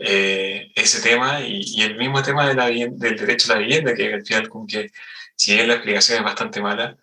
Eh, 0.00 0.70
ese 0.74 1.00
tema 1.00 1.40
y, 1.40 1.60
y, 1.64 1.82
el 1.82 1.96
mismo 1.96 2.22
tema 2.22 2.48
de 2.48 2.54
la, 2.54 2.66
del 2.68 3.16
derecho 3.16 3.52
a 3.52 3.56
la 3.56 3.62
vivienda, 3.62 3.94
que 3.94 4.14
al 4.14 4.24
final 4.24 4.48
como 4.48 4.66
que 4.66 4.90
si 5.34 5.54
bien 5.54 5.68
la 5.68 5.74
explicación 5.74 6.18
es 6.18 6.24
bastante 6.24 6.60
mala, 6.60 6.96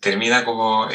termina 0.00 0.44
como 0.44 0.88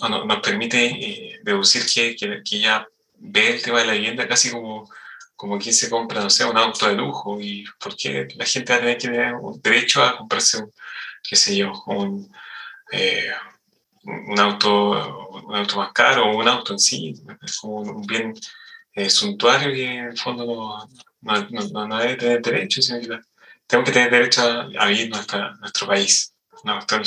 nos 0.00 0.40
permite 0.40 0.84
eh, 0.86 1.40
deducir 1.42 1.84
que, 1.86 2.14
que, 2.44 2.60
ya 2.60 2.86
ve 3.16 3.54
el 3.54 3.62
tema 3.62 3.80
de 3.80 3.86
la 3.86 3.92
vivienda 3.94 4.28
casi 4.28 4.50
como, 4.50 4.88
como 5.34 5.58
quien 5.58 5.74
se 5.74 5.90
compra, 5.90 6.22
no 6.22 6.30
sé, 6.30 6.44
un 6.44 6.56
auto 6.56 6.86
de 6.88 6.94
lujo 6.94 7.40
y 7.40 7.64
por 7.80 7.96
qué 7.96 8.28
la 8.36 8.44
gente 8.44 8.72
va 8.72 8.76
a 8.76 8.80
tener 8.80 8.98
que 8.98 9.08
tener 9.08 9.34
derecho 9.62 10.02
a 10.02 10.16
comprarse, 10.16 10.58
un, 10.58 10.72
qué 11.22 11.36
sé 11.36 11.56
yo, 11.56 11.72
un, 11.86 12.32
eh, 12.92 13.30
un, 14.04 14.38
auto, 14.38 15.30
un 15.44 15.56
auto 15.56 15.76
más 15.76 15.92
caro 15.92 16.26
o 16.26 16.36
un 16.38 16.48
auto 16.48 16.72
en 16.74 16.78
sí, 16.78 17.14
como 17.60 17.80
un 17.80 18.06
bien 18.06 18.34
eh, 18.94 19.10
suntuario 19.10 19.72
que 19.72 19.84
en 19.84 20.04
el 20.06 20.18
fondo 20.18 20.44
no, 20.46 21.48
no, 21.50 21.86
no, 21.86 21.98
debe 21.98 22.16
tener 22.16 22.42
derecho, 22.42 22.82
sino 22.82 23.00
que 23.00 23.08
tenemos 23.66 23.88
que 23.88 23.92
tener 23.92 24.10
derecho 24.10 24.42
a, 24.42 24.86
vivir 24.86 25.10
en 25.12 25.60
nuestro 25.60 25.86
país, 25.88 26.34
una 26.62 26.74
cuestión 26.74 27.04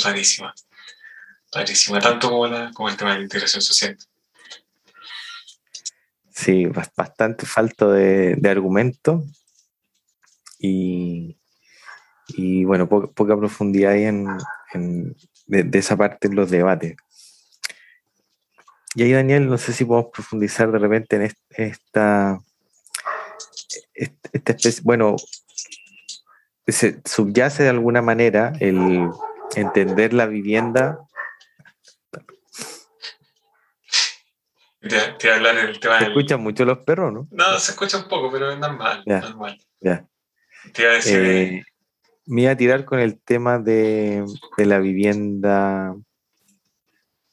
clarísima 1.52 2.00
tanto 2.00 2.30
como, 2.30 2.48
como 2.72 2.88
el 2.88 2.96
tema 2.96 3.12
de 3.12 3.18
la 3.18 3.24
integración 3.24 3.62
social. 3.62 3.96
Sí, 6.30 6.66
bastante 6.96 7.46
falto 7.46 7.92
de, 7.92 8.34
de 8.36 8.48
argumento 8.48 9.22
y, 10.58 11.36
y 12.28 12.64
bueno, 12.64 12.88
poca, 12.88 13.36
profundidad 13.36 13.92
ahí 13.92 14.04
en, 14.04 15.14
de, 15.46 15.78
esa 15.78 15.96
parte 15.96 16.28
en 16.28 16.36
los 16.36 16.50
debates. 16.50 16.96
Y 18.94 19.02
ahí, 19.02 19.12
Daniel, 19.12 19.46
no 19.46 19.58
sé 19.58 19.72
si 19.72 19.84
podemos 19.84 20.10
profundizar 20.12 20.72
de 20.72 20.78
repente 20.78 21.16
en 21.16 21.22
esta, 21.56 22.40
esta 23.94 24.52
especie, 24.52 24.82
bueno, 24.84 25.16
se 26.66 27.00
subyace 27.04 27.62
de 27.62 27.68
alguna 27.68 28.00
manera 28.00 28.52
el 28.60 29.10
entender 29.54 30.14
la 30.14 30.26
vivienda 30.26 30.98
te, 34.88 34.98
te 35.18 35.30
hablar 35.30 35.54
del 35.56 35.78
tema 35.78 35.98
Se 35.98 36.06
escuchan 36.06 36.42
mucho 36.42 36.64
los 36.64 36.78
perros, 36.78 37.12
¿no? 37.12 37.28
No, 37.30 37.58
se 37.58 37.72
escucha 37.72 37.98
un 37.98 38.08
poco, 38.08 38.30
pero 38.30 38.50
es 38.50 38.58
normal. 38.58 39.02
Ya, 39.06 39.20
normal. 39.20 39.58
Ya. 39.80 40.06
Te 40.72 40.82
iba 40.82 40.90
a 40.90 40.94
decir. 40.94 41.18
Eh, 41.20 41.62
me 42.26 42.42
iba 42.42 42.52
a 42.52 42.56
tirar 42.56 42.84
con 42.84 43.00
el 43.00 43.20
tema 43.20 43.58
de, 43.58 44.24
de, 44.56 44.66
la 44.66 44.78
vivienda 44.78 45.94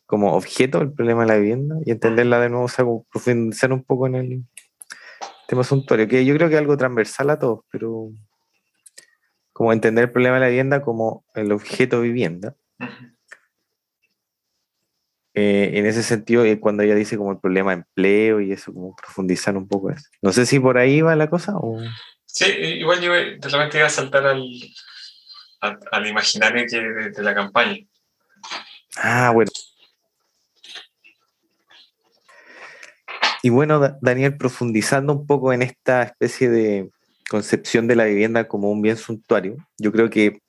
como 0.06 0.34
objeto, 0.34 0.82
el 0.82 0.91
problema 0.91 1.22
de 1.22 1.27
la 1.27 1.38
vivienda, 1.38 1.75
y 1.86 1.91
entenderla 1.91 2.39
de 2.39 2.50
nuevo, 2.50 2.65
o 2.65 2.70
sea, 2.70 2.86
profundizar 3.12 3.72
un 3.72 3.84
poco 3.84 4.08
en 4.08 4.15
el 4.15 4.44
tema 5.48 5.63
suntuario, 5.63 6.08
que 6.08 6.25
yo 6.25 6.36
creo 6.36 6.50
que 6.50 6.56
es 6.56 6.62
algo 6.62 6.77
transversal 6.77 7.29
a 7.29 7.38
todos, 7.38 7.60
pero 7.72 8.10
como 9.53 9.74
entender 9.74 10.06
el 10.06 10.12
problema 10.12 10.36
de 10.36 10.41
la 10.41 10.48
vivienda 10.48 10.82
como 10.82 11.25
el 11.36 11.51
objeto 11.51 12.01
vivienda. 12.01 12.56
Eh, 15.41 15.79
en 15.79 15.86
ese 15.86 16.03
sentido, 16.03 16.43
eh, 16.43 16.60
cuando 16.60 16.84
ella 16.84 16.96
dice 16.96 17.15
como 17.15 17.31
el 17.31 17.39
problema 17.39 17.72
de 17.72 17.77
empleo 17.77 18.41
y 18.41 18.51
eso, 18.51 18.74
como 18.74 18.93
profundizar 18.93 19.55
un 19.55 19.69
poco 19.69 19.89
eso. 19.89 20.03
No 20.22 20.34
sé 20.34 20.46
si 20.46 20.60
por 20.60 20.77
ahí 20.77 21.00
va 21.00 21.15
la 21.15 21.29
cosa 21.29 21.53
o... 21.55 21.79
Sí, 22.25 22.46
igual 22.46 23.00
yo 23.00 23.13
de 23.13 23.39
repente 23.41 23.77
iba 23.77 23.88
a 23.88 23.89
saltar 23.89 24.27
al, 24.27 24.43
al, 25.62 26.08
imaginario 26.08 26.65
que 26.69 26.81
de, 27.12 27.24
la 27.24 27.34
campaña. 27.34 27.77
Ah, 28.98 29.31
bueno. 29.34 29.50
Y 33.41 33.50
bueno, 33.50 33.98
Daniel, 34.01 34.36
profundizando 34.36 35.13
un 35.13 35.25
poco 35.25 35.53
en 35.53 35.62
esta 35.62 36.03
especie 36.03 36.50
de 36.50 36.89
concepción 37.29 37.88
de 37.88 37.96
la 37.96 38.03
vivienda 38.03 38.50
como 38.50 38.69
un 38.69 38.81
bien 38.81 38.98
suntuario, 38.98 39.55
yo 39.77 39.93
creo 39.93 40.10
que 40.10 40.41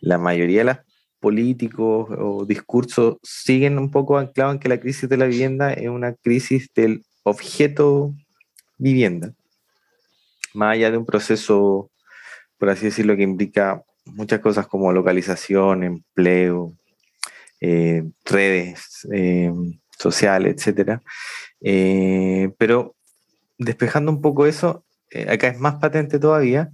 la 0.00 0.18
mayoría 0.18 0.58
de 0.58 0.64
las 0.64 0.87
políticos 1.20 2.08
o 2.18 2.44
discursos 2.44 3.16
siguen 3.22 3.78
un 3.78 3.90
poco 3.90 4.18
anclados 4.18 4.54
en 4.54 4.60
que 4.60 4.68
la 4.68 4.80
crisis 4.80 5.08
de 5.08 5.16
la 5.16 5.26
vivienda 5.26 5.72
es 5.72 5.88
una 5.88 6.14
crisis 6.14 6.70
del 6.74 7.04
objeto 7.22 8.14
vivienda, 8.78 9.34
más 10.54 10.74
allá 10.74 10.90
de 10.90 10.98
un 10.98 11.06
proceso, 11.06 11.90
por 12.58 12.70
así 12.70 12.86
decirlo, 12.86 13.16
que 13.16 13.22
implica 13.22 13.82
muchas 14.04 14.40
cosas 14.40 14.66
como 14.66 14.92
localización, 14.92 15.82
empleo, 15.82 16.72
eh, 17.60 18.04
redes 18.24 19.06
eh, 19.12 19.52
sociales, 19.98 20.66
etc. 20.66 21.00
Eh, 21.60 22.50
pero 22.58 22.94
despejando 23.58 24.12
un 24.12 24.22
poco 24.22 24.46
eso, 24.46 24.84
acá 25.28 25.48
es 25.48 25.58
más 25.58 25.76
patente 25.76 26.18
todavía 26.18 26.70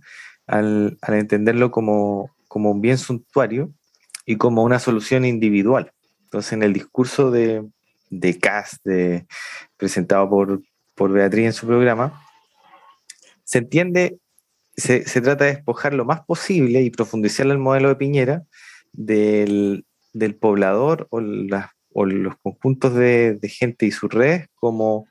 al, 0.47 0.99
al 1.01 1.15
entenderlo 1.15 1.71
como, 1.71 2.31
como 2.49 2.71
un 2.71 2.81
bien 2.83 2.99
suntuario 2.99 3.73
y 4.27 4.37
como 4.37 4.63
una 4.63 4.79
solución 4.79 5.25
individual. 5.25 5.93
Entonces, 6.25 6.53
en 6.53 6.63
el 6.63 6.73
discurso 6.73 7.31
de, 7.31 7.65
de 8.11 8.39
CAS, 8.39 8.81
de, 8.85 9.27
presentado 9.77 10.29
por, 10.29 10.63
por 10.95 11.13
Beatriz 11.13 11.47
en 11.47 11.53
su 11.53 11.67
programa, 11.67 12.23
se 13.45 13.59
entiende, 13.59 14.19
se, 14.77 15.07
se, 15.07 15.21
trata 15.21 15.45
de 15.45 15.55
despojar 15.55 15.95
lo 15.95 16.05
más 16.05 16.23
posible 16.23 16.83
y 16.83 16.91
profundizar 16.91 17.47
el 17.47 17.59
modelo 17.59 17.89
de 17.89 17.97
Piñera 17.97 18.43
del, 18.93 19.85
del 20.13 20.35
poblador 20.35 21.07
o, 21.11 21.21
los 21.21 22.35
conjuntos 22.43 22.95
de, 22.95 23.35
de 23.35 23.49
gente 23.49 23.87
y 23.87 23.91
sus 23.91 24.11
redes 24.11 24.49
como 24.55 25.07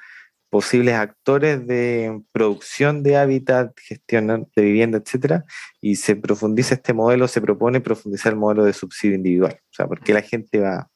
posibles 0.53 0.93
actores 0.93 1.65
de 1.65 2.21
producción 2.31 3.01
de 3.01 3.17
hábitat, 3.17 3.73
gestión 3.75 4.47
de 4.55 4.61
vivienda, 4.61 4.99
etcétera, 4.99 5.45
y 5.81 5.95
se 5.95 6.15
profundiza 6.15 6.75
este 6.75 6.93
modelo, 6.93 7.27
se 7.27 7.41
propone 7.41 7.81
profundizar 7.81 8.33
el 8.33 8.37
modelo 8.37 8.63
de 8.63 8.73
subsidio 8.73 9.15
individual. 9.15 9.53
O 9.59 9.73
sea, 9.73 9.87
¿por 9.87 9.99
qué 10.01 10.13
la 10.13 10.21
gente 10.21 10.59
va, 10.59 10.91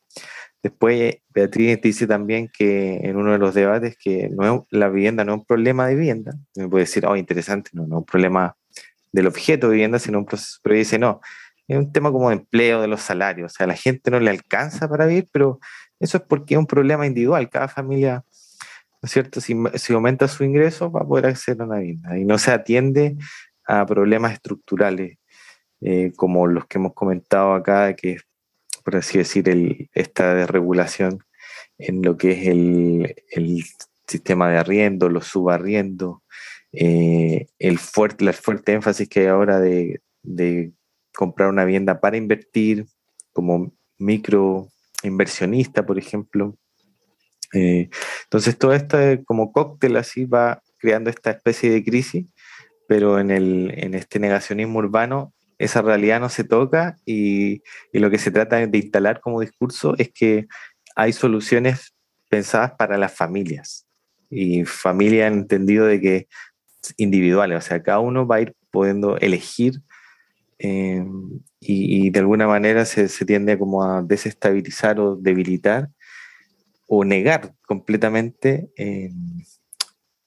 Después 0.62 1.16
Beatriz 1.34 1.82
dice 1.82 2.06
también 2.06 2.52
que 2.56 2.98
en 3.02 3.16
uno 3.16 3.32
de 3.32 3.40
los 3.40 3.56
debates 3.56 3.98
que 4.00 4.30
no 4.30 4.68
la 4.70 4.90
vivienda 4.90 5.24
no 5.24 5.34
es 5.34 5.40
un 5.40 5.46
problema 5.46 5.88
de 5.88 5.96
vivienda. 5.96 6.34
Me 6.56 6.68
puede 6.68 6.84
decir, 6.84 7.08
oh, 7.08 7.16
interesante, 7.16 7.72
no, 7.74 7.88
no 7.88 7.96
es 7.96 8.00
un 8.02 8.06
problema 8.06 8.56
del 9.12 9.26
objeto 9.26 9.70
de 9.70 9.74
vivienda, 9.74 9.98
sino 9.98 10.20
un 10.20 10.26
proceso, 10.28 10.60
pero 10.62 10.76
dice, 10.76 11.00
no, 11.00 11.20
es 11.68 11.78
un 11.78 11.92
tema 11.92 12.12
como 12.12 12.30
de 12.30 12.36
empleo, 12.36 12.80
de 12.80 12.88
los 12.88 13.02
salarios, 13.02 13.54
o 13.54 13.56
sea, 13.56 13.66
la 13.66 13.76
gente 13.76 14.12
no 14.12 14.20
le 14.20 14.30
alcanza 14.30 14.88
para 14.88 15.08
vivir, 15.08 15.28
pero 15.32 15.60
eso 16.00 16.18
es 16.18 16.24
porque 16.24 16.54
es 16.54 16.60
un 16.60 16.68
problema 16.68 17.08
individual, 17.08 17.50
cada 17.50 17.68
familia, 17.68 18.24
¿no 19.02 19.08
es 19.08 19.12
cierto? 19.12 19.42
Si, 19.42 19.54
aumenta 19.94 20.28
su 20.28 20.44
ingreso 20.44 20.92
va 20.92 21.02
a 21.02 21.08
poder 21.08 21.28
acceder 21.28 21.62
a 21.62 21.66
una 21.66 21.78
vivienda 21.80 22.18
y 22.18 22.26
no 22.26 22.38
se 22.38 22.52
atiende 22.52 23.16
a 23.66 23.86
problemas 23.86 24.34
estructurales 24.34 25.18
eh, 25.82 26.12
como 26.16 26.48
los 26.48 26.66
que 26.66 26.78
hemos 26.78 26.94
comentado 26.94 27.54
acá, 27.54 27.94
que 27.96 28.14
es 28.14 28.28
por 28.88 28.96
así 28.96 29.18
decir, 29.18 29.50
el, 29.50 29.90
esta 29.94 30.34
desregulación 30.34 31.22
en 31.78 32.02
lo 32.04 32.16
que 32.16 32.32
es 32.32 32.48
el, 32.48 33.66
sistema 34.08 34.50
de 34.50 34.58
arriendo, 34.60 35.10
los 35.10 35.28
subarriendos, 35.28 36.20
eh, 36.72 37.48
el, 37.60 37.80
fuerte, 37.80 38.24
el 38.24 38.34
fuerte 38.34 38.72
énfasis 38.72 39.10
que 39.10 39.20
hay 39.20 39.26
ahora 39.26 39.60
de, 39.60 40.02
comprar 41.14 41.50
una 41.50 41.66
vivienda 41.66 42.00
para 42.00 42.16
invertir 42.16 42.86
como 43.34 43.74
micro 43.98 44.70
inversionista, 45.04 45.86
por 45.86 46.00
ejemplo. 46.00 46.56
Eh, 47.54 47.90
entonces, 48.24 48.58
todo 48.58 48.74
esto 48.74 48.98
como 49.26 49.52
cóctel 49.52 49.98
así 49.98 50.26
va 50.26 50.62
creando 50.78 51.10
esta 51.10 51.32
especie 51.32 51.72
de 51.72 51.84
crisis, 51.84 52.26
pero 52.88 53.20
en, 53.20 53.32
el, 53.32 53.74
en 53.78 53.94
este 53.94 54.20
negacionismo 54.20 54.80
urbano 54.80 55.34
esa 55.58 55.82
realidad 55.82 56.20
no 56.20 56.30
se 56.30 56.44
toca 56.44 56.98
y, 57.06 57.64
lo 57.94 58.10
que 58.10 58.20
se 58.20 58.32
trata 58.32 58.66
de 58.66 58.78
instalar 58.78 59.22
como 59.22 59.42
discurso 59.42 59.96
es 59.98 60.12
que 60.12 60.48
hay 60.96 61.14
soluciones 61.14 61.96
pensadas 62.30 62.74
para 62.78 62.98
las 62.98 63.14
familias 63.14 63.88
y 64.30 64.66
familia 64.66 65.28
en 65.28 65.34
entendido 65.34 65.86
de 65.86 66.00
que 66.02 66.28
individuales, 66.98 67.58
o 67.58 67.62
sea, 67.62 67.82
cada 67.82 68.00
uno 68.00 68.28
va 68.28 68.38
a 68.38 68.42
ir 68.42 68.54
pudiendo 68.72 69.18
elegir 69.18 69.82
eh, 70.60 71.04
y, 71.60 72.10
de 72.10 72.20
alguna 72.20 72.48
manera 72.48 72.86
se, 72.86 73.08
tiende 73.26 73.58
como 73.58 73.84
a 73.84 74.02
desestabilizar 74.02 75.00
o 75.00 75.16
debilitar 75.16 75.90
o 76.88 77.04
negar 77.04 77.54
completamente 77.66 78.72
eh, 78.78 79.12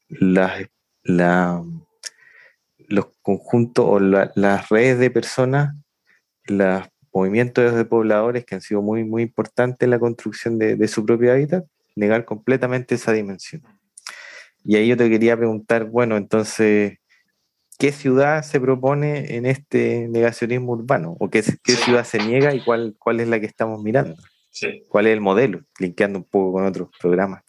la, 0.09 0.69
la 1.03 1.65
los 2.91 3.07
conjuntos 3.23 3.87
o 3.89 4.01
las 4.01 4.69
redes 4.69 4.99
de 4.99 5.11
personas, 5.11 5.75
los 6.45 6.83
movimientos 7.13 7.75
de 7.75 7.85
pobladores 7.85 8.45
que 8.45 8.57
han 8.57 8.61
sido 8.61 8.83
muy, 8.83 9.05
muy 9.05 9.23
importantes 9.23 9.87
en 9.87 9.91
la 9.91 9.99
construcción 9.99 10.59
de, 10.59 10.89
su 10.89 11.07
propio 11.07 11.33
hábitat, 11.33 11.65
negar 11.95 12.25
completamente 12.25 12.97
esa 12.97 13.13
dimensión. 13.13 13.63
Y 14.65 14.77
ahí 14.77 14.89
yo 14.89 14.97
te 14.97 15.09
quería 15.09 15.37
preguntar, 15.37 15.85
bueno, 15.85 16.17
entonces, 16.17 16.99
¿qué 17.79 17.93
ciudad 17.93 18.43
se 18.43 18.61
propone 18.61 19.37
en 19.37 19.47
este 19.47 20.09
negacionismo 20.09 20.73
urbano? 20.73 21.17
¿O 21.21 21.31
qué, 21.31 21.43
qué 21.63 21.73
ciudad 21.73 22.05
se 22.05 22.19
niega 22.19 22.55
y 22.55 22.63
cuál, 22.65 22.97
cuál 22.99 23.21
es 23.21 23.29
la 23.29 23.39
que 23.39 23.47
estamos 23.47 23.83
mirando? 23.83 24.17
¿Cuál 24.89 25.07
es 25.07 25.13
el 25.13 25.21
modelo? 25.21 25.63
Linkeando 25.79 26.19
un 26.19 26.25
poco 26.25 26.55
con 26.55 26.67
otros 26.67 26.89
programas. 26.99 27.43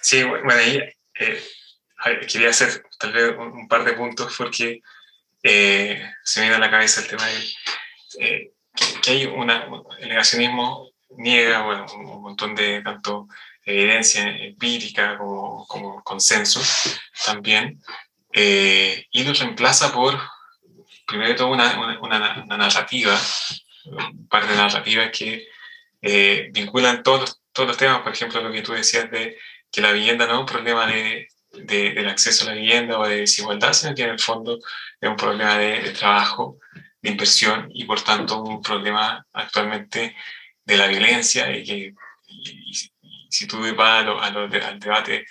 Sí, 0.00 0.22
bueno, 0.22 0.50
ahí 0.52 0.80
eh, 1.18 1.40
quería 2.30 2.50
hacer 2.50 2.82
tal 2.98 3.12
vez 3.12 3.34
un, 3.36 3.68
par 3.68 3.84
de 3.84 3.92
puntos 3.92 4.34
porque 4.36 4.80
eh, 5.42 6.10
se 6.24 6.40
me 6.40 6.46
viene 6.46 6.56
a 6.56 6.66
la 6.66 6.70
cabeza 6.70 7.00
el 7.00 7.08
tema 7.08 7.26
de 7.26 7.38
eh, 8.20 8.52
que, 9.02 9.10
hay 9.10 9.26
una, 9.26 9.68
el 9.98 10.08
negacionismo 10.08 10.90
niega 11.10 11.62
bueno, 11.62 11.86
un 11.94 12.22
montón 12.22 12.54
de 12.54 12.82
tanto 12.82 13.28
evidencia 13.64 14.28
empírica 14.28 15.18
como, 15.18 15.66
como 15.66 16.02
consenso 16.02 16.60
también 17.24 17.80
eh, 18.32 19.06
y 19.10 19.24
lo 19.24 19.32
reemplaza 19.32 19.92
por 19.92 20.18
primero 21.06 21.30
de 21.30 21.36
todo 21.36 21.48
una, 21.48 21.98
una, 22.00 22.56
narrativa 22.56 23.18
un 23.86 24.28
par 24.28 24.46
de 24.46 24.56
narrativas 24.56 25.10
que 25.10 25.46
vinculan 26.52 27.02
todos 27.02 27.20
los, 27.20 27.42
todos 27.52 27.68
los 27.68 27.76
temas 27.76 28.02
por 28.02 28.12
ejemplo 28.12 28.40
lo 28.42 28.52
que 28.52 28.62
tú 28.62 28.72
decías 28.72 29.10
de 29.10 29.38
que 29.70 29.80
la 29.80 29.92
vivienda 29.92 30.26
no 30.26 30.34
es 30.34 30.40
un 30.40 30.46
problema 30.46 30.86
de 30.86 31.28
del 31.64 32.08
acceso 32.08 32.44
a 32.44 32.48
la 32.48 32.54
vivienda 32.54 32.98
o 32.98 33.06
de 33.06 33.18
desigualdad, 33.18 33.72
sino 33.72 33.94
que 33.94 34.02
en 34.02 34.10
el 34.10 34.18
fondo 34.18 34.58
es 35.00 35.08
un 35.08 35.16
problema 35.16 35.58
de, 35.58 35.90
trabajo, 35.90 36.58
de 37.00 37.10
inversión 37.10 37.68
y 37.72 37.84
por 37.84 38.02
tanto 38.02 38.42
un 38.42 38.62
problema 38.62 39.24
actualmente 39.32 40.16
de 40.64 40.76
la 40.76 40.86
violencia 40.88 41.50
y 41.56 41.64
que 41.64 41.94
si 43.30 43.46
tú 43.46 43.60
vas 43.76 44.02
a 44.02 44.04
lo, 44.04 44.20
al 44.20 44.80
debate 44.80 45.26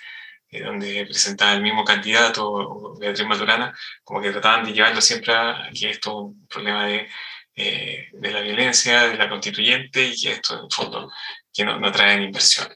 eh, 0.50 0.62
donde 0.62 1.04
presentaba 1.06 1.54
el 1.54 1.62
mismo 1.62 1.84
candidato, 1.84 2.94
Beatriz 2.98 3.26
Maturana, 3.26 3.76
como 4.04 4.20
que 4.20 4.30
trataban 4.30 4.64
de 4.64 4.72
llevarlo 4.72 5.00
siempre 5.00 5.34
a 5.34 5.70
que 5.78 5.90
esto 5.90 6.10
es 6.10 6.16
un 6.16 6.46
problema 6.46 6.86
de, 6.86 7.08
eh, 7.56 8.08
de 8.12 8.30
la 8.30 8.40
violencia, 8.42 9.08
de 9.08 9.16
la 9.16 9.28
constituyente 9.28 10.06
y 10.06 10.20
que 10.20 10.32
esto 10.32 10.58
en 10.58 10.64
el 10.66 10.72
fondo 10.72 11.10
que 11.52 11.64
no, 11.64 11.80
no 11.80 11.90
traen 11.90 12.22
inversión 12.22 12.68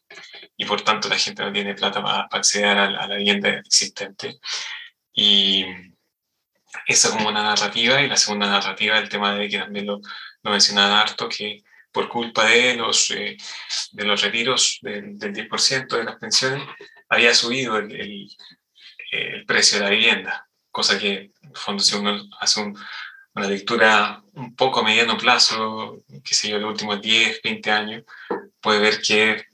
y 0.57 0.65
por 0.65 0.83
tanto 0.83 1.09
la 1.09 1.19
gente 1.19 1.43
no 1.43 1.53
tiene 1.53 1.75
plata 1.75 2.03
para, 2.03 2.29
acceder 2.31 2.77
a, 2.77 2.91
la 2.91 3.17
vivienda 3.17 3.49
existente. 3.49 4.41
Y 5.13 5.65
esa 6.87 7.11
como 7.11 7.29
una 7.29 7.43
narrativa 7.43 8.01
y 8.01 8.09
la 8.09 8.17
segunda 8.17 8.47
narrativa 8.47 8.99
el 8.99 9.09
tema 9.09 9.35
de 9.35 9.49
que 9.49 9.59
también 9.59 9.87
lo, 9.87 10.01
lo 10.43 10.53
harto, 10.53 11.29
que 11.29 11.63
por 11.91 12.09
culpa 12.09 12.45
de 12.45 12.75
los, 12.75 13.11
eh, 13.11 13.37
de 13.93 14.05
los 14.05 14.23
retiros 14.23 14.79
del, 14.83 15.19
del, 15.19 15.33
10% 15.33 15.97
de 15.97 16.05
las 16.05 16.17
pensiones 16.17 16.63
había 17.09 17.35
subido 17.35 17.79
el, 17.79 17.93
el, 19.13 19.45
precio 19.47 19.79
de 19.79 19.85
la 19.85 19.91
vivienda, 19.91 20.49
cosa 20.71 20.99
que 20.99 21.33
en 21.43 21.51
el 21.51 21.57
fondo 21.57 21.83
si 21.83 21.97
uno 21.97 22.23
hace 22.39 22.61
una 23.41 23.49
lectura 23.49 24.23
un 24.35 24.55
poco 24.55 24.81
a 24.81 24.85
mediano 24.85 25.17
plazo, 25.17 26.03
que 26.23 26.35
sé 26.35 26.49
yo, 26.51 26.59
los 26.59 26.71
últimos 26.71 27.01
10, 27.01 27.41
20 27.43 27.71
años, 27.71 28.05
puede 28.61 28.81
ver 28.81 29.01
que 29.01 29.45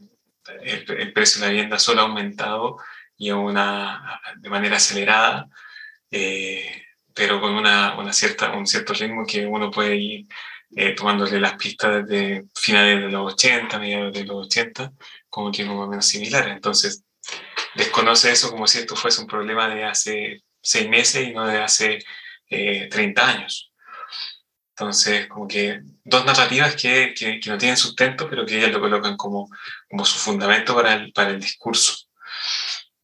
el, 0.63 1.13
precio 1.13 1.41
de 1.41 1.47
la 1.47 1.53
vivienda 1.53 1.79
solo 1.79 2.03
ha 2.03 2.05
aumentado 2.05 2.79
y 3.17 3.31
una, 3.31 4.21
de 4.39 4.51
manera 4.51 4.77
acelerada, 4.77 5.49
eh, 6.11 6.83
pero 7.15 7.41
con 7.41 7.53
una, 7.53 7.97
una, 7.97 8.13
cierta, 8.13 8.53
un 8.53 8.67
cierto 8.67 8.93
ritmo 8.93 9.25
que 9.25 9.47
uno 9.47 9.71
puede 9.71 9.97
ir 9.97 10.27
eh, 10.75 10.95
tomándole 10.95 11.41
las 11.41 11.55
pistas 11.55 12.07
desde 12.07 12.45
finales 12.55 13.03
de 13.03 13.09
los 13.09 13.33
80, 13.35 13.79
mediados 13.79 14.13
de 14.13 14.25
los 14.25 14.47
80, 14.47 14.93
como 15.29 15.53
que 15.53 15.65
más 15.65 15.77
o 15.77 15.87
menos 15.87 16.07
similares. 16.07 16.53
Entonces, 16.53 17.05
desconoce 17.75 18.33
eso 18.33 18.51
como 18.51 18.67
si 18.67 18.79
esto 18.79 18.97
fuese 18.97 19.21
un 19.21 19.29
problema 19.29 19.69
de 19.69 19.85
hace 19.85 20.43
seis 20.61 20.89
meses 20.89 21.29
y 21.29 21.33
no 21.33 21.47
de 21.47 21.59
hace 21.59 22.01
30 22.49 22.51
eh, 22.51 23.25
años. 23.25 23.73
Entonces, 24.79 25.27
como 25.27 25.49
que 25.49 25.81
dos 26.05 26.27
narrativas 26.27 26.77
que, 26.77 27.15
que, 27.15 27.41
no 27.47 27.57
tienen 27.57 27.79
sustento, 27.79 28.29
pero 28.29 28.45
que 28.45 28.59
ellas 28.59 28.71
lo 28.71 28.81
colocan 28.81 29.17
como, 29.17 29.49
como 29.89 30.05
su 30.05 30.19
fundamento 30.19 30.75
para 30.75 30.93
el, 30.93 31.15
para 31.15 31.31
el 31.31 31.41
discurso. 31.41 31.95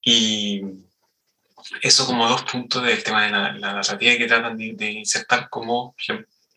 Y 0.03 0.61
eso 1.81 2.05
como 2.05 2.29
dos 2.29 2.43
puntos 2.43 2.83
del 2.83 3.03
tema 3.03 3.25
de 3.25 3.31
la, 3.31 3.53
narrativa 3.55 4.19
que 4.19 4.27
tratan 4.27 4.59
de, 4.59 4.91
insertar 4.91 5.49
como 5.49 5.97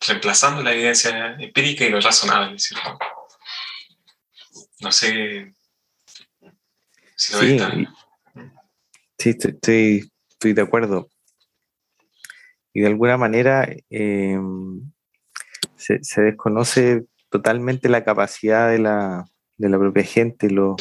reemplazando 0.06 0.62
la 0.62 0.74
evidencia 0.74 1.38
empírica 1.40 1.86
y 1.86 1.92
lo 1.92 2.02
razonable, 2.02 2.60
¿cierto? 2.60 3.00
No 4.82 4.92
sé 4.92 5.54
si 7.16 7.34
lo 7.34 7.40
sí, 7.40 7.58
sí 9.18 9.30
estoy, 9.30 10.12
estoy, 10.30 10.54
de 10.54 10.62
acuerdo. 10.62 11.10
Y 12.74 12.82
de 12.82 12.88
alguna 12.88 13.16
manera... 13.16 13.66
Eh, 13.90 14.38
se, 15.78 16.22
desconoce 16.22 17.06
totalmente 17.30 17.90
la 17.90 18.04
capacidad 18.04 18.70
de 18.70 18.80
la, 18.80 19.26
propia 19.58 20.04
gente, 20.04 20.50
lo, 20.50 20.76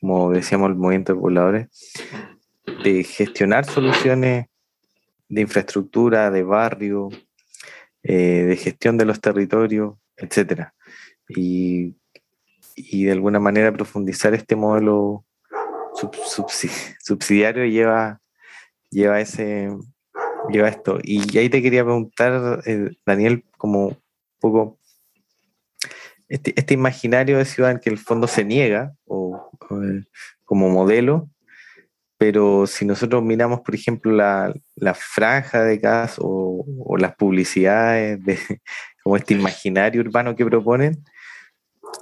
como 0.00 0.30
decíamos, 0.30 0.70
el 0.70 0.76
movimiento 0.76 1.14
de 1.14 1.20
pobladores, 1.20 1.68
de 2.84 3.04
gestionar 3.04 3.64
soluciones 3.64 4.46
de 5.28 5.40
infraestructura, 5.40 6.30
de 6.30 6.42
barrio, 6.42 7.08
eh, 8.02 8.44
de 8.44 8.56
gestión 8.56 8.96
de 8.96 9.04
los 9.04 9.20
territorios, 9.20 9.94
etc. 10.16 10.68
Y, 11.28 11.94
de 12.76 13.10
alguna 13.10 13.40
manera 13.40 13.72
profundizar 13.72 14.34
este 14.34 14.54
modelo 14.54 15.24
subsidiario 16.98 17.64
lleva, 17.64 18.20
lleva 18.90 19.20
ese 19.20 19.70
lleva 20.50 20.68
esto. 20.68 20.98
Y 21.02 21.38
ahí 21.38 21.48
te 21.48 21.62
quería 21.62 21.84
preguntar, 21.84 22.62
eh, 22.66 22.90
Daniel, 23.04 23.44
como 23.56 23.96
poco 24.40 24.78
este, 26.28 26.52
este, 26.56 26.74
imaginario 26.74 27.38
de 27.38 27.44
ciudad 27.44 27.70
en 27.70 27.78
que 27.78 27.90
el 27.90 27.98
fondo 27.98 28.26
se 28.26 28.44
niega 28.44 28.94
o, 29.04 29.50
eh, 29.70 30.02
como 30.44 30.68
modelo, 30.68 31.30
pero 32.18 32.66
si 32.66 32.84
nosotros 32.84 33.22
miramos, 33.22 33.60
por 33.60 33.74
ejemplo, 33.74 34.10
la, 34.10 34.52
la 34.74 34.94
franja 34.94 35.62
de 35.62 35.78
gas 35.78 36.16
o, 36.18 36.64
las 36.98 37.14
publicidades 37.14 38.24
de 38.24 38.38
como 39.04 39.16
este 39.16 39.34
imaginario 39.34 40.00
urbano 40.00 40.34
que 40.34 40.44
proponen, 40.44 41.04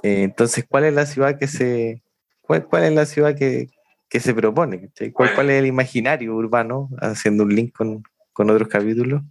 eh, 0.01 0.23
entonces, 0.23 0.65
¿cuál 0.67 0.85
es 0.85 0.93
la 0.93 1.05
ciudad 1.05 1.37
que 1.37 1.47
se, 1.47 2.01
cuál, 2.41 2.65
cuál 2.65 2.85
es 2.85 2.93
la 2.93 3.05
ciudad 3.05 3.35
que, 3.35 3.67
que 4.09 4.19
se 4.19 4.33
propone? 4.33 4.89
¿Cuál, 5.13 5.35
¿Cuál, 5.35 5.49
es 5.51 5.59
el 5.59 5.67
imaginario 5.67 6.35
urbano? 6.35 6.89
Haciendo 6.99 7.43
un 7.43 7.53
link 7.55 7.75
con, 7.75 8.03
con 8.33 8.49
otros 8.49 8.69
capítulos. 8.69 9.21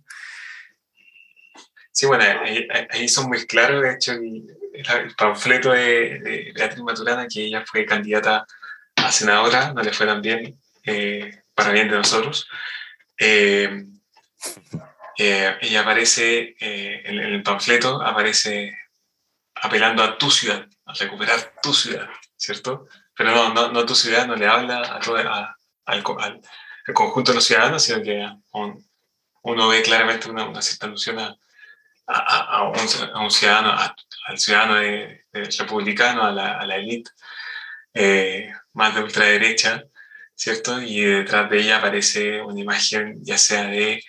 Sí, 1.94 2.06
bueno, 2.06 2.24
ahí, 2.24 2.66
ahí, 2.90 3.08
son 3.08 3.28
muy 3.28 3.46
claros, 3.46 3.80
de 3.80 3.92
hecho, 3.92 4.12
el, 4.14 4.44
el 4.72 5.14
panfleto 5.14 5.70
de, 5.70 6.18
de, 6.18 6.52
Beatriz 6.52 6.82
Maturana, 6.82 7.28
que 7.28 7.44
ella 7.44 7.62
fue 7.64 7.86
candidata 7.86 8.44
a 8.96 9.12
senadora, 9.12 9.72
no 9.72 9.80
le 9.80 9.92
fue 9.92 10.04
tan 10.04 10.20
bien, 10.20 10.60
eh, 10.82 11.44
para 11.54 11.70
bien 11.70 11.88
de 11.88 11.96
nosotros. 11.98 12.48
Eh, 13.16 13.84
eh, 15.18 15.56
ella 15.60 15.82
aparece 15.82 16.56
en, 16.58 17.20
en, 17.20 17.32
el 17.32 17.42
panfleto, 17.44 18.02
aparece 18.02 18.76
apelando 19.54 20.02
a 20.02 20.18
tu 20.18 20.32
ciudad, 20.32 20.66
a 20.86 20.94
recuperar 20.94 21.54
tu 21.62 21.72
ciudad, 21.72 22.08
¿cierto? 22.36 22.88
Pero 23.16 23.30
no, 23.30 23.54
no, 23.54 23.70
no 23.70 23.86
tu 23.86 23.94
ciudad 23.94 24.26
no 24.26 24.34
le 24.34 24.48
habla 24.48 24.78
a 24.78 24.96
a, 24.96 25.56
al, 25.84 26.02
al, 26.02 26.40
al, 26.86 26.94
conjunto 26.94 27.30
de 27.30 27.36
los 27.36 27.44
ciudadanos, 27.44 27.84
sino 27.84 28.02
que 28.02 28.28
un, 28.50 28.84
uno 29.42 29.68
ve 29.68 29.80
claramente 29.82 30.28
una, 30.28 30.48
una 30.48 30.60
cierta 30.60 30.86
alusión 30.86 31.20
a, 31.20 31.38
a, 32.06 32.58
a, 32.58 32.62
un, 32.68 32.76
a 33.14 33.20
un, 33.20 33.30
ciudadano, 33.30 33.72
al 34.26 34.38
ciudadano 34.38 34.74
de, 34.76 35.24
de 35.32 35.44
republicano, 35.58 36.22
a 36.24 36.32
la, 36.32 36.58
a 36.58 36.66
la 36.66 36.76
élite 36.76 37.10
eh, 37.94 38.52
más 38.72 38.94
de 38.94 39.02
ultraderecha, 39.02 39.84
¿cierto? 40.34 40.82
Y 40.82 41.00
detrás 41.02 41.48
de 41.50 41.60
ella 41.60 41.78
aparece 41.78 42.42
una 42.42 42.60
imagen 42.60 43.18
ya 43.22 43.38
sea 43.38 43.64
de 43.66 44.02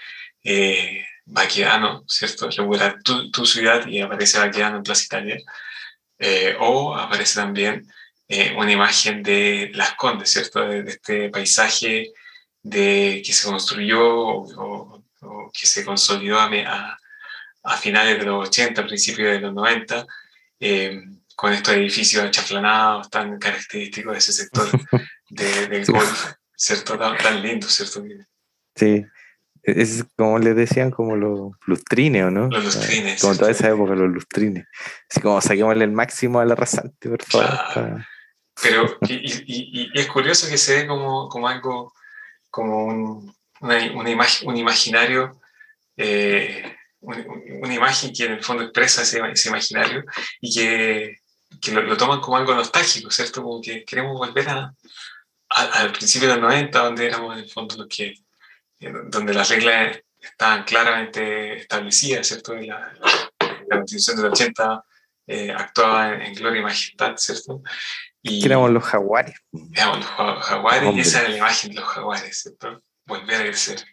eh, 0.43 1.05
Baquedano, 1.25 2.03
¿cierto? 2.07 2.49
Recuperar 2.49 3.01
tu, 3.03 3.31
tu, 3.31 3.45
ciudad 3.45 3.87
y 3.87 4.01
aparece 4.01 4.39
Baquedano 4.39 4.77
en 4.77 4.83
Plaza 4.83 5.05
Italia. 5.05 5.37
Eh, 6.19 6.55
o 6.59 6.95
aparece 6.95 7.39
también 7.39 7.87
eh, 8.27 8.55
una 8.57 8.71
imagen 8.71 9.21
de 9.23 9.71
Las 9.73 9.95
Condes, 9.95 10.31
¿cierto? 10.31 10.67
De, 10.67 10.83
de 10.83 10.91
este 10.91 11.29
paisaje 11.29 12.11
de, 12.63 13.21
que 13.25 13.33
se 13.33 13.47
construyó 13.47 14.01
o, 14.01 15.03
o 15.21 15.51
que 15.53 15.67
se 15.67 15.85
consolidó 15.85 16.39
a, 16.39 16.45
a, 16.45 16.99
a, 17.65 17.77
finales 17.77 18.19
de 18.19 18.25
los 18.25 18.49
80, 18.49 18.85
principios 18.85 19.31
de 19.31 19.39
los 19.39 19.53
90, 19.53 20.05
eh, 20.59 21.01
con 21.35 21.53
estos 21.53 21.73
edificios 21.73 22.23
achaflanados 22.23 23.09
tan 23.09 23.37
característicos 23.37 24.13
de 24.13 24.19
ese 24.19 24.33
sector 24.33 24.67
de, 25.29 25.67
del 25.67 25.85
golf, 25.85 26.33
¿cierto? 26.55 26.97
Tan, 26.97 27.17
tan, 27.17 27.41
lindo, 27.41 27.67
¿cierto? 27.67 28.03
Sí, 28.75 29.05
es 29.63 30.05
como 30.15 30.37
les 30.37 30.55
decían, 30.55 30.91
como 30.91 31.15
los 31.15 31.53
lustrines, 31.65 32.31
¿no? 32.31 32.47
Los 32.49 32.63
lustrines. 32.63 33.19
Como 33.19 33.35
toda 33.35 33.51
esa 33.51 33.69
época, 33.69 33.95
los 33.95 34.11
lustrines. 34.11 34.67
Así 35.09 35.21
como 35.21 35.41
saquémosle 35.41 35.83
el 35.83 35.91
máximo 35.91 36.39
a 36.39 36.45
la 36.45 36.55
rasante, 36.55 37.09
por 37.09 37.23
favor. 37.23 37.59
Claro. 37.73 38.05
Pero, 38.61 38.97
y, 39.01 39.13
y, 39.13 39.91
y, 39.93 39.99
es 39.99 40.07
curioso 40.07 40.47
que 40.47 40.57
se 40.57 40.75
ve 40.75 40.87
como, 40.87 41.27
como 41.27 41.47
algo, 41.47 41.93
como 42.49 42.85
un, 42.85 43.35
una, 43.59 43.91
una 43.93 44.09
imagen, 44.09 44.47
un 44.47 44.55
imaginario, 44.55 45.41
eh, 45.97 46.75
una 47.05 47.73
imagen 47.73 48.13
que 48.13 48.25
en 48.25 48.33
el 48.33 48.43
fondo 48.43 48.63
expresa 48.63 49.03
ese, 49.03 49.21
ese 49.31 49.49
imaginario 49.49 50.03
y 50.41 50.53
que, 50.53 51.17
que 51.61 51.71
lo, 51.71 51.81
lo, 51.81 51.97
toman 51.97 52.19
como 52.21 52.37
algo 52.37 52.55
nostálgico, 52.55 53.11
¿cierto? 53.11 53.43
Como 53.43 53.61
que 53.61 53.83
queremos 53.85 54.17
volver 54.17 54.49
a, 54.49 54.73
a, 55.49 55.61
al 55.81 55.91
principio 55.91 56.27
de 56.27 56.35
los 56.35 56.43
90, 56.43 56.79
donde 56.79 57.05
éramos 57.05 57.37
en 57.37 57.43
el 57.43 57.49
fondo 57.49 57.75
los 57.77 57.87
que, 57.87 58.13
eh, 58.79 58.93
donde 59.07 59.33
las 59.33 59.49
reglas 59.49 59.99
estaban 60.19 60.63
claramente 60.63 61.57
establecidas, 61.57 62.27
¿cierto? 62.27 62.55
Y 62.55 62.67
la, 62.67 62.93
la 63.67 63.77
constitución 63.77 64.17
del 64.17 64.31
80 64.31 64.83
eh, 65.27 65.51
actuaba 65.51 66.13
en, 66.13 66.21
en, 66.21 66.33
gloria 66.33 66.61
y 66.61 66.63
majestad, 66.63 67.15
¿cierto? 67.17 67.61
Y 68.21 68.43
éramos 68.45 68.71
los 68.71 68.83
jaguares. 68.83 69.35
Éramos 69.73 69.99
los 69.99 70.43
jaguares 70.43 70.89
Hombre. 70.89 70.97
y 70.97 71.01
esa 71.01 71.21
era 71.21 71.29
la 71.29 71.37
imagen 71.37 71.69
de 71.71 71.75
los 71.75 71.89
jaguares, 71.89 72.41
¿cierto? 72.41 72.81
Volver 73.05 73.35
a 73.35 73.43
crecer. 73.43 73.85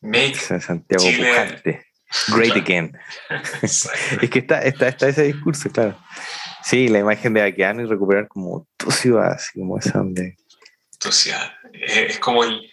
Make 0.00 0.34
Santiago 0.34 1.02
Chile. 1.02 1.86
Great 2.28 2.56
again. 2.56 2.96
es 3.62 4.30
que 4.30 4.38
está, 4.38 4.62
está, 4.62 4.88
está 4.88 5.08
ese 5.08 5.24
discurso, 5.24 5.70
claro. 5.70 5.98
Sí, 6.62 6.88
la 6.88 6.98
imagen 6.98 7.34
de 7.34 7.42
Baqueano 7.42 7.82
y 7.82 7.86
recuperar 7.86 8.28
como 8.28 8.66
tu 8.76 8.90
ciudad, 8.90 9.32
así 9.32 9.58
como 9.58 9.78
esa 9.78 9.98
donde. 9.98 10.36
Tu 10.98 11.12
ciudad. 11.12 11.52
Es 11.72 12.18
como 12.18 12.44
el, 12.44 12.70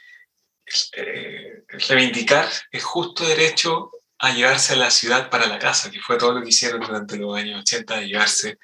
eh, 0.97 1.63
reivindicar 1.87 2.47
el 2.71 2.81
justo 2.81 3.27
derecho 3.27 3.91
a 4.19 4.33
llevarse 4.33 4.73
a 4.73 4.77
la 4.77 4.89
ciudad 4.89 5.29
para 5.29 5.47
la 5.47 5.59
casa, 5.59 5.91
que 5.91 5.99
fue 5.99 6.17
todo 6.17 6.33
lo 6.33 6.41
que 6.41 6.49
hicieron 6.49 6.81
durante 6.81 7.17
los 7.17 7.37
años 7.37 7.61
80, 7.61 7.97
de 7.97 8.07
llevarse 8.07 8.57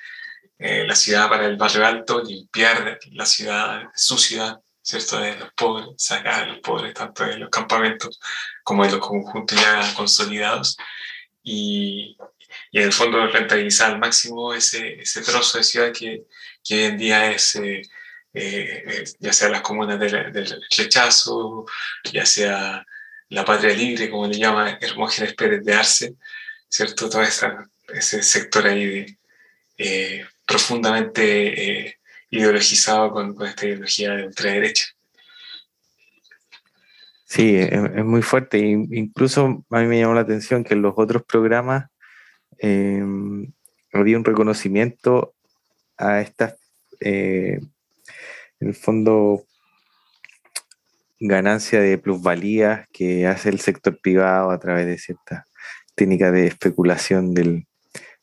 eh, 0.58 0.86
la 0.88 0.96
ciudad 0.96 1.30
para 1.30 1.46
el 1.46 1.58
barrio 1.58 1.86
alto, 1.86 2.24
limpiar 2.24 2.98
la 3.12 3.26
ciudad, 3.26 3.84
su 3.94 4.18
ciudad, 4.18 4.60
¿cierto? 4.82 5.20
De 5.20 5.36
los 5.38 5.54
pobres, 5.54 5.88
sacar 5.98 6.44
a 6.44 6.48
los 6.48 6.60
pobres 6.60 6.94
tanto 6.94 7.26
de 7.26 7.38
los 7.38 7.50
campamentos 7.50 8.20
como 8.64 8.86
de 8.86 8.92
los 8.92 9.00
conjuntos 9.00 9.60
ya 9.60 9.94
consolidados 9.96 10.78
y, 11.44 12.18
y 12.72 12.80
en 12.80 12.86
el 12.86 12.94
fondo 12.94 13.28
rentabilizar 13.28 13.92
al 13.92 14.00
máximo 14.00 14.54
ese, 14.54 15.02
ese 15.02 15.22
trozo 15.22 15.58
de 15.58 15.64
ciudad 15.64 15.92
que, 15.94 16.24
que 16.64 16.76
hoy 16.76 16.84
en 16.84 16.98
día 16.98 17.32
es, 17.32 17.56
eh, 17.56 17.82
eh, 18.34 19.04
ya 19.20 19.34
sea 19.34 19.50
las 19.50 19.62
comunas 19.62 20.00
del, 20.00 20.32
del, 20.32 20.64
rechazo, 20.78 21.66
ya 22.12 22.26
sea 22.26 22.86
la 23.30 23.46
patria 23.46 23.74
libre, 23.76 24.10
como 24.10 24.28
le 24.28 24.38
llama 24.38 24.78
Hermógenes 24.82 25.34
Pérez 25.34 25.64
de 25.64 25.74
Arce, 25.74 26.16
¿cierto? 26.70 27.10
Todo 27.10 27.22
esa, 27.22 27.66
ese 27.94 28.24
sector 28.24 28.68
ahí 28.68 28.86
de, 28.86 29.18
eh, 29.78 30.26
profundamente 30.46 31.88
eh, 31.88 32.00
ideologizado 32.32 33.12
con, 33.12 33.36
con, 33.36 33.48
esta 33.48 33.68
ideología 33.68 34.16
de 34.16 34.26
ultraderecha. 34.26 34.86
Sí, 37.26 37.56
es, 37.56 37.72
es, 37.72 38.06
muy 38.06 38.22
fuerte. 38.22 38.58
Incluso 38.58 39.64
a 39.70 39.80
mí 39.80 39.88
me 39.88 40.00
llamó 40.00 40.16
la 40.16 40.22
atención 40.22 40.64
que 40.64 40.74
en 40.74 40.82
los 40.82 40.94
otros 40.98 41.24
programas 41.24 41.90
eh, 42.60 43.04
había 43.94 44.18
un 44.18 44.26
reconocimiento 44.26 45.34
a 45.98 46.22
estas, 46.22 46.56
eh, 47.00 47.60
en 48.60 48.68
el 48.68 48.76
fondo, 48.76 49.46
ganancia 51.20 51.80
de 51.80 52.00
plusvalías 52.00 52.88
que 52.92 53.28
hace 53.28 53.50
el 53.50 53.60
sector 53.60 54.00
privado 54.02 54.50
a 54.50 54.60
través 54.60 54.88
de 54.88 54.98
ciertas 54.98 55.46
técnicas 55.94 56.34
de 56.34 56.48
especulación 56.48 57.34
del, 57.34 57.68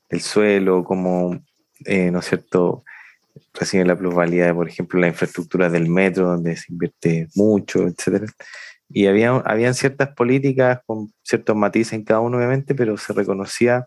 del 0.09 0.21
suelo, 0.21 0.83
como 0.83 1.41
eh, 1.85 2.11
¿no 2.11 2.19
es 2.19 2.27
cierto?, 2.27 2.85
reciben 3.55 3.89
la 3.89 3.97
plusvalía 3.97 4.47
de, 4.47 4.55
por 4.55 4.69
ejemplo, 4.69 5.01
la 5.01 5.09
infraestructura 5.09 5.69
del 5.69 5.89
metro, 5.89 6.27
donde 6.29 6.57
se 6.57 6.73
invierte 6.73 7.29
mucho, 7.35 7.87
etcétera. 7.87 8.27
Y 8.89 9.07
había, 9.07 9.31
habían 9.37 9.75
ciertas 9.75 10.09
políticas 10.15 10.81
con 10.87 11.13
ciertos 11.23 11.57
matices 11.57 11.93
en 11.95 12.05
cada 12.05 12.21
uno, 12.21 12.39
obviamente, 12.39 12.75
pero 12.75 12.97
se 12.97 13.13
reconocía 13.13 13.87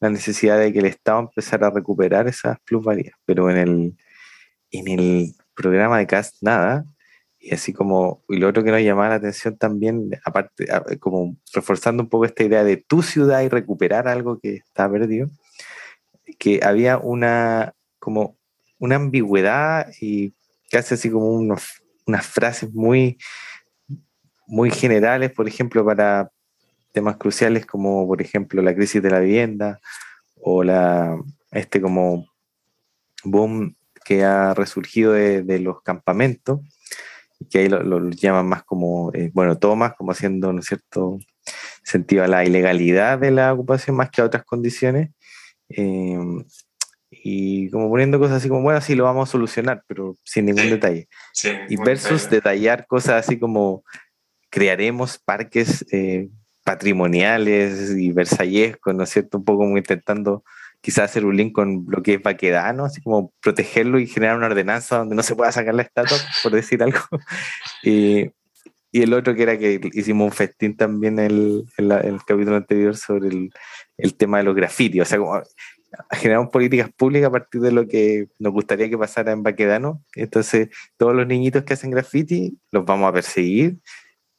la 0.00 0.10
necesidad 0.10 0.58
de 0.58 0.72
que 0.72 0.80
el 0.80 0.86
Estado 0.86 1.20
empezara 1.20 1.68
a 1.68 1.70
recuperar 1.70 2.28
esas 2.28 2.58
plusvalías. 2.60 3.14
Pero 3.26 3.50
en 3.50 3.56
el, 3.58 3.96
en 4.70 4.88
el 4.88 5.34
programa 5.54 5.98
de 5.98 6.06
CAST, 6.06 6.36
nada. 6.42 6.84
Y 7.38 7.52
así 7.52 7.72
como, 7.72 8.22
y 8.28 8.36
lo 8.36 8.48
otro 8.48 8.64
que 8.64 8.70
nos 8.70 8.80
llamaba 8.80 9.10
la 9.10 9.14
atención 9.16 9.56
también, 9.58 10.10
aparte, 10.24 10.66
como 11.00 11.36
reforzando 11.52 12.02
un 12.02 12.08
poco 12.08 12.24
esta 12.24 12.44
idea 12.44 12.64
de 12.64 12.76
tu 12.76 13.02
ciudad 13.02 13.42
y 13.42 13.48
recuperar 13.48 14.08
algo 14.08 14.38
que 14.38 14.56
está 14.56 14.90
perdido, 14.90 15.28
que 16.38 16.60
había 16.62 16.98
una, 16.98 17.74
como 17.98 18.38
una 18.82 18.96
ambigüedad 18.96 19.92
y 20.00 20.34
casi 20.68 20.94
así 20.94 21.08
como 21.08 21.30
unas 21.30 22.26
frases 22.26 22.74
muy, 22.74 23.16
muy 24.44 24.72
generales, 24.72 25.30
por 25.30 25.46
ejemplo, 25.46 25.84
para 25.84 26.32
temas 26.92 27.16
cruciales 27.16 27.64
como, 27.64 28.08
por 28.08 28.20
ejemplo, 28.20 28.60
la 28.60 28.74
crisis 28.74 29.00
de 29.00 29.10
la 29.10 29.20
vivienda 29.20 29.78
o 30.40 30.64
la, 30.64 31.16
este 31.52 31.80
como 31.80 32.26
boom 33.22 33.76
que 34.04 34.24
ha 34.24 34.52
resurgido 34.52 35.12
de, 35.12 35.44
de 35.44 35.60
los 35.60 35.80
campamentos, 35.82 36.58
que 37.50 37.58
ahí 37.60 37.68
lo, 37.68 37.84
lo 37.84 38.10
llaman 38.10 38.48
más 38.48 38.64
como, 38.64 39.12
eh, 39.14 39.30
bueno, 39.32 39.56
todo 39.58 39.76
más 39.76 39.94
como 39.94 40.10
haciendo, 40.10 40.52
¿no 40.52 40.60
cierto?, 40.60 41.18
sentido 41.84 42.24
a 42.24 42.28
la 42.28 42.44
ilegalidad 42.44 43.20
de 43.20 43.30
la 43.30 43.52
ocupación 43.52 43.94
más 43.94 44.10
que 44.10 44.22
a 44.22 44.24
otras 44.24 44.44
condiciones, 44.44 45.10
eh, 45.68 46.18
y 47.14 47.68
como 47.70 47.90
poniendo 47.90 48.18
cosas 48.18 48.38
así 48.38 48.48
como, 48.48 48.62
bueno, 48.62 48.80
sí, 48.80 48.94
lo 48.94 49.04
vamos 49.04 49.28
a 49.28 49.32
solucionar, 49.32 49.84
pero 49.86 50.16
sin 50.24 50.46
ningún 50.46 50.62
Sí, 50.64 50.70
detalle. 50.70 51.08
Sí, 51.34 51.50
Y 51.68 51.76
versus 51.76 52.22
detalle. 52.22 52.36
detallar 52.36 52.86
cosas 52.86 53.26
así 53.26 53.38
como, 53.38 53.84
crearemos 54.50 55.18
parques 55.18 55.84
eh, 55.92 56.28
patrimoniales 56.64 57.90
y 57.96 58.12
versallescos, 58.12 58.94
¿no 58.94 59.04
es 59.04 59.10
cierto? 59.10 59.38
Un 59.38 59.44
poco 59.44 59.58
como 59.64 59.76
intentando 59.78 60.42
quizás 60.80 61.10
hacer 61.10 61.24
un 61.24 61.36
link 61.36 61.52
con 61.52 61.84
lo 61.88 62.02
que 62.02 62.14
es 62.14 62.22
Baquedano, 62.22 62.84
así 62.86 63.00
como 63.02 63.32
protegerlo 63.40 64.00
y 64.00 64.06
generar 64.06 64.36
una 64.36 64.46
ordenanza 64.46 64.98
donde 64.98 65.14
no 65.14 65.22
se 65.22 65.36
pueda 65.36 65.52
sacar 65.52 65.74
la 65.74 65.82
estatua, 65.82 66.16
por 66.42 66.52
decir 66.52 66.82
algo. 66.82 66.98
Y, 67.84 68.30
y 68.94 69.02
el 69.02 69.14
otro 69.14 69.34
que 69.34 69.42
era 69.42 69.58
que 69.58 69.80
hicimos 69.94 70.26
un 70.26 70.32
festín 70.32 70.76
también 70.76 71.18
en 71.18 71.26
el, 71.26 71.64
en 71.78 71.90
el 71.92 72.18
capítulo 72.24 72.56
anterior 72.56 72.96
sobre 72.96 73.28
el, 73.28 73.50
el 73.96 74.14
tema 74.16 74.38
de 74.38 74.44
los 74.44 74.54
grafitis, 74.54 75.02
o 75.02 75.04
sea, 75.04 75.18
como 75.18 75.42
generamos 76.12 76.50
políticas 76.50 76.90
públicas 76.90 77.28
a 77.28 77.32
partir 77.32 77.60
de 77.60 77.72
lo 77.72 77.86
que 77.86 78.28
nos 78.38 78.52
gustaría 78.52 78.88
que 78.88 78.98
pasara 78.98 79.32
en 79.32 79.42
Baquedano. 79.42 80.02
Entonces, 80.14 80.68
todos 80.96 81.14
los 81.14 81.26
niñitos 81.26 81.64
que 81.64 81.74
hacen 81.74 81.90
graffiti 81.90 82.58
los 82.70 82.84
vamos 82.84 83.08
a 83.08 83.12
perseguir 83.12 83.76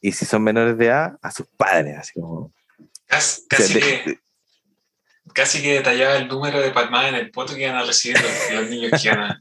y 0.00 0.12
si 0.12 0.26
son 0.26 0.42
menores 0.42 0.76
de 0.76 0.86
edad, 0.86 1.16
a 1.22 1.30
sus 1.30 1.46
padres, 1.56 1.96
así 1.98 2.20
como... 2.20 2.52
Casi, 3.06 3.46
casi 3.48 3.80
que, 3.80 4.18
casi 5.32 5.62
que 5.62 5.74
detallaba 5.74 6.16
el 6.16 6.28
número 6.28 6.60
de 6.60 6.72
palmadas 6.72 7.10
en 7.10 7.14
el 7.14 7.30
poto 7.30 7.54
que 7.54 7.62
iban 7.62 7.76
a 7.76 7.84
recibir 7.84 8.16
los, 8.52 8.68
niños 8.68 9.00
que 9.00 9.08
iban 9.08 9.20
a... 9.20 9.40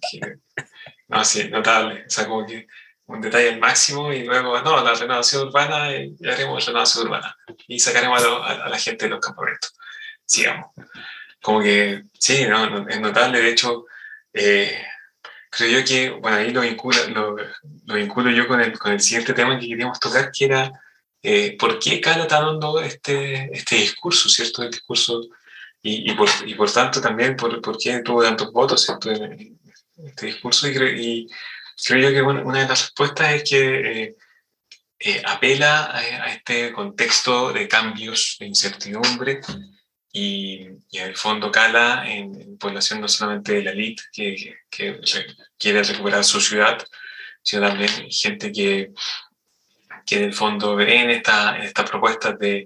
no, 1.09 1.25
sí, 1.25 1.49
notable. 1.49 2.05
O 2.05 2.09
sea, 2.09 2.27
como 2.27 2.45
que 2.45 2.67
un 3.07 3.19
detalle 3.19 3.49
al 3.49 3.59
máximo 3.59 4.13
y 4.13 4.23
luego, 4.23 4.61
no, 4.61 4.83
la 4.83 4.93
renovación 4.93 5.47
urbana, 5.47 5.91
y 5.95 6.15
haremos 6.25 6.65
renovación 6.65 7.07
urbana 7.07 7.35
y 7.67 7.79
sacaremos 7.79 8.23
a, 8.23 8.69
la 8.69 8.77
gente 8.77 9.05
de 9.05 9.11
los 9.11 9.19
campamentos. 9.19 9.73
Sigamos. 10.25 10.67
Como 11.43 11.61
que, 11.61 12.05
sí, 12.17 12.45
no, 12.47 12.87
es 12.87 13.01
notable. 13.01 13.41
De 13.41 13.49
hecho, 13.49 13.85
eh, 14.31 14.81
creo 15.49 15.79
yo 15.81 15.85
que, 15.85 16.09
bueno, 16.09 16.37
ahí 16.37 16.51
lo 16.51 16.61
vinculo, 16.61 16.97
lo, 17.09 17.35
lo 17.85 17.95
vinculo 17.95 18.31
yo 18.31 18.47
con 18.47 18.61
el, 18.61 18.79
con 18.79 18.93
el 18.93 19.01
siguiente 19.01 19.33
tema 19.33 19.59
que 19.59 19.67
queríamos 19.67 19.99
tocar, 19.99 20.31
que 20.31 20.45
era 20.45 20.71
eh, 21.21 21.57
por 21.59 21.79
qué 21.79 21.99
cala 21.99 22.27
tan 22.27 22.45
hondo 22.45 22.79
este, 22.81 23.49
este 23.51 23.75
discurso, 23.75 24.29
¿cierto? 24.29 24.63
El 24.63 24.71
discurso, 24.71 25.21
y, 25.81 26.09
y, 26.09 26.15
por, 26.15 26.29
y 26.45 26.55
por 26.55 26.71
tanto 26.71 27.01
también 27.01 27.35
por, 27.35 27.61
por 27.61 27.77
qué 27.77 27.99
tuvo 27.99 28.23
tantos 28.23 28.49
votos, 28.53 28.85
¿cierto? 28.85 29.11
Este 29.11 30.27
discurso, 30.27 30.69
y, 30.69 30.71
y 30.71 31.27
creo 31.85 32.09
yo 32.09 32.15
que 32.15 32.21
una 32.21 32.61
de 32.61 32.69
las 32.69 32.83
respuestas 32.83 33.33
es 33.33 33.49
que 33.49 34.03
eh, 34.03 34.15
eh, 34.99 35.21
apela 35.25 35.87
a, 35.87 35.97
a, 35.97 36.33
este 36.33 36.71
contexto 36.71 37.51
de 37.51 37.67
cambios, 37.67 38.37
de 38.39 38.45
incertidumbre, 38.45 39.41
y, 40.13 40.67
y, 40.91 40.99
en 40.99 41.07
el 41.09 41.17
fondo 41.17 41.51
cala 41.51 42.05
en, 42.07 42.57
población 42.57 43.01
no 43.01 43.07
solamente 43.07 43.53
de 43.53 43.63
la 43.63 43.71
elite 43.71 44.03
que, 44.13 44.55
que, 44.69 45.01
quiere 45.57 45.83
recuperar 45.83 46.23
su 46.23 46.39
ciudad, 46.39 46.77
sino 47.41 47.67
también 47.67 47.89
gente 48.09 48.51
que, 48.51 48.91
que 50.05 50.17
en 50.17 50.23
el 50.25 50.33
fondo 50.33 50.75
ve 50.75 51.01
en 51.01 51.09
esta, 51.09 51.57
en 51.57 51.63
esta 51.63 51.83
propuesta 51.83 52.31
de, 52.33 52.63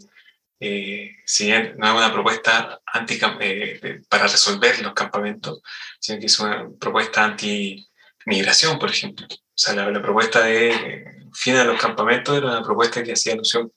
eh, 0.59 1.15
si 1.25 1.45
bien 1.45 1.75
no 1.77 1.87
es 1.87 1.93
una 1.93 2.13
propuesta 2.13 2.81
anti, 2.85 3.17
eh, 3.39 4.01
para 4.09 4.27
resolver 4.27 4.81
los 4.81 4.93
campamentos, 4.93 5.61
sino 5.99 6.19
que 6.19 6.25
es 6.25 6.39
una 6.39 6.67
propuesta 6.79 7.23
anti-migración, 7.23 8.77
por 8.77 8.89
ejemplo. 8.89 9.25
O 9.29 9.37
sea, 9.55 9.73
la, 9.73 9.89
la 9.89 10.01
propuesta 10.01 10.41
de 10.43 10.69
eh, 10.71 11.05
fin 11.33 11.55
a 11.55 11.63
los 11.63 11.79
campamentos 11.79 12.37
era 12.37 12.47
una 12.47 12.63
propuesta 12.63 13.01
que 13.03 13.13
hacía 13.13 13.33
alusión 13.33 13.71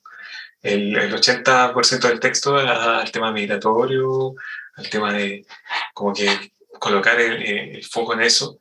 el, 0.63 0.97
el 0.97 1.15
80% 1.15 2.01
del 2.01 2.21
texto 2.21 2.57
al 2.57 3.11
tema 3.11 3.33
migratorio, 3.33 4.35
al 4.75 4.91
tema 4.91 5.13
de 5.13 5.47
como 5.95 6.13
que 6.13 6.53
colocar 6.79 7.21
el, 7.21 7.43
el 7.77 7.85
foco 7.85 8.15
en 8.15 8.23
eso. 8.23 8.59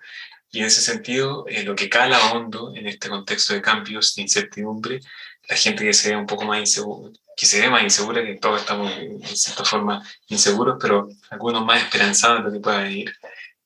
Y 0.52 0.60
en 0.60 0.66
ese 0.66 0.82
sentido, 0.82 1.46
eh, 1.48 1.64
lo 1.64 1.76
que 1.76 1.90
cala 1.90 2.32
hondo 2.32 2.74
en 2.76 2.88
este 2.88 3.10
contexto 3.10 3.54
de 3.54 3.62
cambios, 3.62 4.16
de 4.16 4.24
incertidumbre, 4.24 5.00
la 5.48 5.56
gente 5.56 5.84
que 5.84 5.94
se 5.94 6.10
ve 6.10 6.16
un 6.16 6.26
poco 6.26 6.46
más 6.46 6.60
insegura, 6.60 7.12
que 7.36 7.46
se 7.46 7.62
ve 7.62 7.70
más 7.70 7.84
insegura, 7.84 8.24
que 8.24 8.36
todos 8.36 8.62
estamos 8.62 8.92
en 8.98 9.22
cierta 9.28 9.64
forma 9.64 10.04
inseguros, 10.28 10.78
pero 10.82 11.08
algunos 11.30 11.64
más 11.66 11.84
esperanzados 11.84 12.40
en 12.40 12.46
lo 12.46 12.52
que 12.52 12.60
pueda 12.60 12.82
venir. 12.82 13.16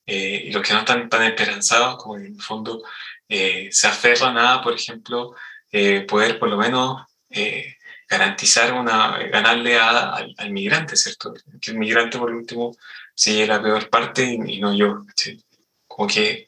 Eh, 0.05 0.43
y 0.47 0.51
los 0.51 0.61
que 0.61 0.73
no 0.73 0.79
están 0.79 1.07
tan 1.07 1.23
esperanzados, 1.23 1.97
como 1.97 2.17
en 2.17 2.25
el 2.25 2.41
fondo 2.41 2.83
eh, 3.29 3.69
se 3.71 3.87
aferran 3.87 4.37
a, 4.37 4.61
por 4.61 4.73
ejemplo, 4.73 5.35
poder 6.07 6.37
por 6.37 6.49
lo 6.49 6.57
menos 6.57 7.01
garantizar 8.13 8.73
una, 8.73 9.17
ganarle 9.27 9.77
a, 9.77 10.15
al, 10.37 10.51
migrante, 10.51 10.95
¿cierto? 10.95 11.33
Que 11.59 11.71
el 11.71 11.77
migrante, 11.77 12.17
por 12.17 12.31
último, 12.31 12.75
sigue 13.15 13.47
la 13.47 13.61
peor 13.61 13.89
parte 13.89 14.23
y, 14.23 14.59
no 14.59 14.73
yo. 14.73 15.03
¿sí? 15.15 15.43
Como 15.87 16.07
que 16.07 16.47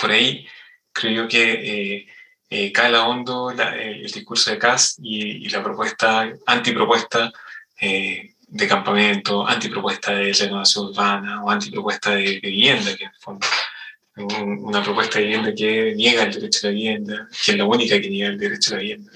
por 0.00 0.10
ahí 0.10 0.46
creo 0.92 1.28
que 1.28 1.42
eh, 1.52 2.06
eh, 2.48 2.72
cae 2.72 2.90
la 2.90 3.06
hondo 3.06 3.50
el 3.50 4.10
discurso 4.10 4.50
de 4.50 4.58
Kass 4.58 4.96
y, 5.02 5.46
y, 5.46 5.48
la 5.50 5.62
propuesta, 5.62 6.32
antipropuesta 6.46 7.32
eh, 7.80 8.34
de 8.48 8.68
campamento, 8.68 9.46
antipropuesta 9.46 10.12
de 10.12 10.32
renovación 10.32 10.86
urbana 10.86 11.42
o 11.44 11.50
antipropuesta 11.50 12.10
de, 12.10 12.40
de 12.40 12.48
vivienda, 12.48 12.96
que 12.96 13.04
en 13.04 13.10
el 13.10 13.20
fondo 13.20 13.46
una 14.14 14.82
propuesta 14.82 15.18
de 15.18 15.24
vivienda 15.24 15.54
que 15.54 15.94
niega 15.96 16.24
el 16.24 16.32
derecho 16.32 16.66
a 16.66 16.70
la 16.70 16.74
vivienda, 16.74 17.28
que 17.44 17.52
es 17.52 17.56
la 17.56 17.64
única 17.64 18.00
que 18.00 18.10
niega 18.10 18.28
el 18.28 18.38
derecho 18.38 18.72
a 18.72 18.76
la 18.76 18.82
vivienda. 18.82 19.12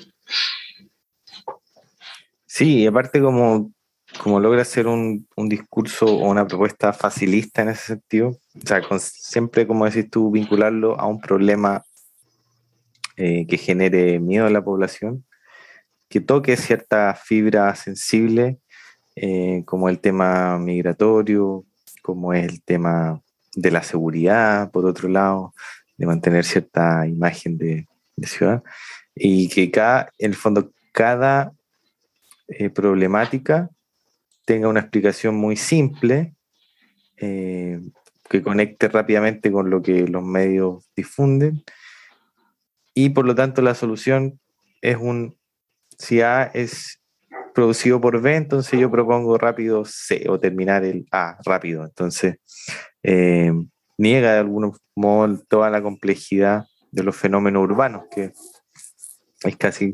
Sí, 2.56 2.86
aparte 2.86 3.20
como, 3.20 3.70
como 4.22 4.40
logra 4.40 4.62
hacer 4.62 4.86
un, 4.86 5.28
un, 5.36 5.46
discurso 5.46 6.06
o 6.06 6.30
una 6.30 6.46
propuesta 6.46 6.94
facilista 6.94 7.60
en 7.60 7.68
ese 7.68 7.88
sentido, 7.88 8.28
o 8.30 8.66
sea, 8.66 8.80
con, 8.80 8.98
siempre, 8.98 9.66
como 9.66 9.84
decís 9.84 10.08
tú, 10.08 10.30
vincularlo 10.30 10.98
a 10.98 11.04
un 11.06 11.20
problema 11.20 11.82
eh, 13.18 13.46
que 13.46 13.58
genere 13.58 14.20
miedo 14.20 14.46
a 14.46 14.50
la 14.50 14.64
población, 14.64 15.26
que 16.08 16.22
toque 16.22 16.56
cierta 16.56 17.14
fibra 17.14 17.74
sensible, 17.74 18.58
eh, 19.16 19.62
como 19.66 19.90
el 19.90 20.00
tema 20.00 20.58
migratorio, 20.58 21.66
como 22.00 22.32
el 22.32 22.62
tema 22.62 23.20
de 23.54 23.70
la 23.70 23.82
seguridad, 23.82 24.70
por 24.70 24.86
otro 24.86 25.10
lado, 25.10 25.52
de 25.98 26.06
mantener 26.06 26.42
cierta 26.46 27.06
imagen 27.06 27.58
de, 27.58 27.86
de 28.16 28.26
ciudad, 28.26 28.62
y 29.14 29.50
que 29.50 29.70
cada, 29.70 30.10
en 30.16 30.30
el 30.30 30.36
fondo, 30.36 30.72
cada 30.92 31.52
eh, 32.48 32.70
problemática 32.70 33.70
tenga 34.44 34.68
una 34.68 34.80
explicación 34.80 35.34
muy 35.34 35.56
simple 35.56 36.34
eh, 37.16 37.80
que 38.28 38.42
conecte 38.42 38.88
rápidamente 38.88 39.50
con 39.50 39.70
lo 39.70 39.82
que 39.82 40.06
los 40.06 40.22
medios 40.22 40.88
difunden 40.94 41.62
y 42.94 43.10
por 43.10 43.26
lo 43.26 43.34
tanto 43.34 43.60
la 43.60 43.74
solución 43.74 44.40
es 44.80 44.96
un, 44.96 45.36
si 45.98 46.22
A 46.22 46.44
es 46.44 47.00
producido 47.54 48.00
por 48.00 48.20
B, 48.20 48.36
entonces 48.36 48.78
yo 48.78 48.90
propongo 48.90 49.36
rápido 49.38 49.84
C 49.84 50.26
o 50.28 50.38
terminar 50.38 50.84
el 50.84 51.06
A 51.10 51.38
rápido. 51.44 51.84
Entonces, 51.84 52.36
eh, 53.02 53.52
niega 53.98 54.32
de 54.32 54.38
algún 54.38 54.76
modo 54.94 55.38
toda 55.48 55.70
la 55.70 55.82
complejidad 55.82 56.66
de 56.90 57.02
los 57.02 57.16
fenómenos 57.16 57.64
urbanos 57.64 58.04
que 58.10 58.32
es 59.46 59.56
casi 59.56 59.92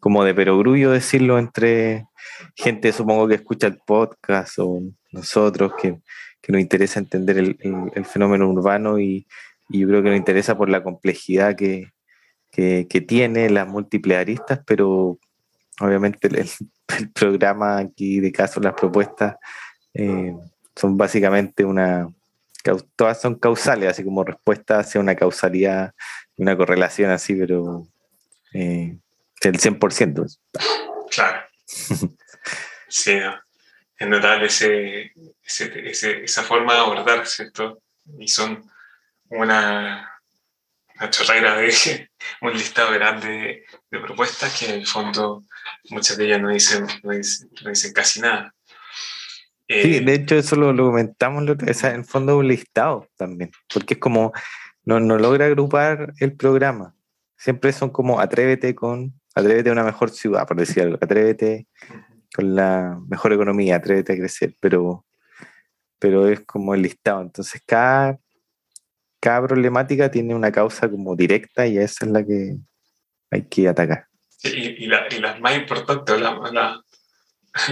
como 0.00 0.24
de 0.24 0.34
perogrullo 0.34 0.90
decirlo 0.90 1.38
entre 1.38 2.06
gente, 2.54 2.92
supongo 2.92 3.28
que 3.28 3.36
escucha 3.36 3.66
el 3.66 3.78
podcast 3.78 4.58
o 4.58 4.80
nosotros, 5.12 5.72
que, 5.80 5.98
que 6.40 6.52
nos 6.52 6.60
interesa 6.60 7.00
entender 7.00 7.38
el, 7.38 8.04
fenómeno 8.04 8.48
urbano 8.48 8.98
y, 8.98 9.26
y, 9.68 9.80
yo 9.80 9.88
creo 9.88 10.02
que 10.02 10.10
nos 10.10 10.18
interesa 10.18 10.56
por 10.56 10.68
la 10.68 10.82
complejidad 10.82 11.56
que, 11.56 11.92
que, 12.50 13.04
tiene, 13.06 13.50
las 13.50 13.68
múltiples 13.68 14.18
aristas, 14.18 14.60
pero 14.66 15.18
obviamente 15.80 16.28
el, 16.28 16.36
el, 16.38 17.10
programa 17.12 17.78
aquí 17.78 18.20
de 18.20 18.32
caso, 18.32 18.60
las 18.60 18.74
propuestas, 18.74 19.36
eh, 19.94 20.34
son 20.74 20.96
básicamente 20.96 21.64
una, 21.64 22.08
todas 22.96 23.20
son 23.20 23.34
causales, 23.36 23.90
así 23.90 24.04
como 24.04 24.24
respuesta 24.24 24.80
hacia 24.80 25.00
una 25.00 25.14
causalidad, 25.14 25.94
una 26.36 26.56
correlación 26.56 27.10
así, 27.10 27.34
pero 27.34 27.86
eh, 28.54 28.98
el 29.40 29.58
100%. 29.58 30.38
Claro. 31.10 31.42
sí, 32.88 33.16
¿no? 33.16 33.38
es 33.98 34.08
notable 34.08 34.46
ese, 34.46 35.12
ese, 35.42 35.90
ese, 35.90 36.24
esa 36.24 36.42
forma 36.44 36.74
de 36.74 36.80
abordar, 36.80 37.26
¿cierto? 37.26 37.82
Y 38.18 38.28
son 38.28 38.64
una, 39.28 40.08
una 40.94 41.10
chorrera 41.10 41.56
de 41.56 42.08
un 42.42 42.52
listado 42.52 42.92
grande 42.92 43.28
de, 43.28 43.64
de, 43.90 44.00
propuestas 44.00 44.56
que 44.56 44.66
en 44.66 44.80
el 44.80 44.86
fondo 44.86 45.44
muchas 45.90 46.16
de 46.16 46.26
ellas 46.26 46.40
no 46.40 46.50
dicen, 46.50 46.86
no 47.02 47.10
dicen, 47.10 47.50
no 47.62 47.70
dicen 47.70 47.92
casi 47.92 48.20
nada. 48.20 48.54
Eh, 49.66 49.82
sí, 49.82 50.04
de 50.04 50.14
hecho 50.14 50.36
eso 50.36 50.56
lo, 50.56 50.72
lo 50.72 50.86
comentamos, 50.86 51.42
lo, 51.42 51.52
en 51.52 51.68
el 51.68 52.04
fondo 52.04 52.32
es 52.32 52.38
un 52.38 52.48
listado 52.48 53.08
también, 53.16 53.50
porque 53.72 53.94
es 53.94 54.00
como, 54.00 54.32
no, 54.84 55.00
no 55.00 55.18
logra 55.18 55.46
agrupar 55.46 56.14
el 56.20 56.34
programa, 56.36 56.94
siempre 57.38 57.72
son 57.72 57.90
como 57.90 58.20
atrévete 58.20 58.74
con, 58.74 59.14
atrévete 59.34 59.70
a 59.70 59.72
una 59.72 59.84
mejor 59.84 60.10
ciudad, 60.10 60.46
por 60.46 60.56
decir 60.56 60.82
algo, 60.82 60.98
atrévete 61.00 61.66
con 62.34 62.54
la 62.54 63.00
mejor 63.08 63.32
economía, 63.32 63.76
atrévete 63.76 64.12
a 64.12 64.16
crecer, 64.16 64.54
pero, 64.60 65.06
pero 65.98 66.28
es 66.28 66.40
como 66.40 66.74
el 66.74 66.82
listado. 66.82 67.22
Entonces 67.22 67.62
cada, 67.64 68.18
cada 69.20 69.46
problemática 69.46 70.10
tiene 70.10 70.34
una 70.34 70.52
causa 70.52 70.90
como 70.90 71.16
directa 71.16 71.66
y 71.66 71.78
esa 71.78 72.04
es 72.04 72.10
la 72.10 72.26
que 72.26 72.56
hay 73.30 73.42
que 73.46 73.68
atacar. 73.68 74.06
Y, 74.42 74.84
y, 74.84 74.86
la, 74.86 75.06
y 75.10 75.18
las 75.18 75.40
más 75.40 75.56
importantes, 75.56 76.20
la, 76.20 76.38
la, 76.52 76.82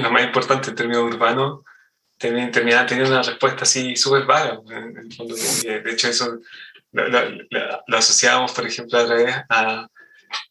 la, 0.01 0.11
más 0.11 0.25
importante 0.25 0.71
en 0.71 0.77
términos 0.77 1.03
urbanos, 1.03 1.61
terminan 2.19 2.51
teniendo 2.51 3.11
una 3.11 3.23
respuesta 3.23 3.63
así 3.63 3.95
súper 3.95 4.25
vaga. 4.25 4.59
De 4.65 5.91
hecho, 5.93 6.09
eso 6.09 6.39
lo, 6.93 7.09
lo, 7.09 7.85
lo, 7.87 7.97
asociábamos, 7.99 8.53
por 8.53 8.67
ejemplo, 8.67 8.99
a 8.99 9.07
través 9.07 9.37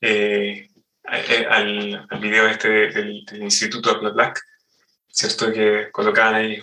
eh, 0.01 0.67
a, 1.03 1.15
al, 1.55 2.07
al, 2.09 2.19
video 2.19 2.47
este 2.47 2.69
del, 2.69 3.25
del 3.25 3.43
Instituto 3.43 3.99
Black, 3.99 4.13
Black 4.13 4.41
¿cierto? 5.07 5.51
Que 5.51 5.89
colocaban 5.91 6.35
ahí 6.35 6.61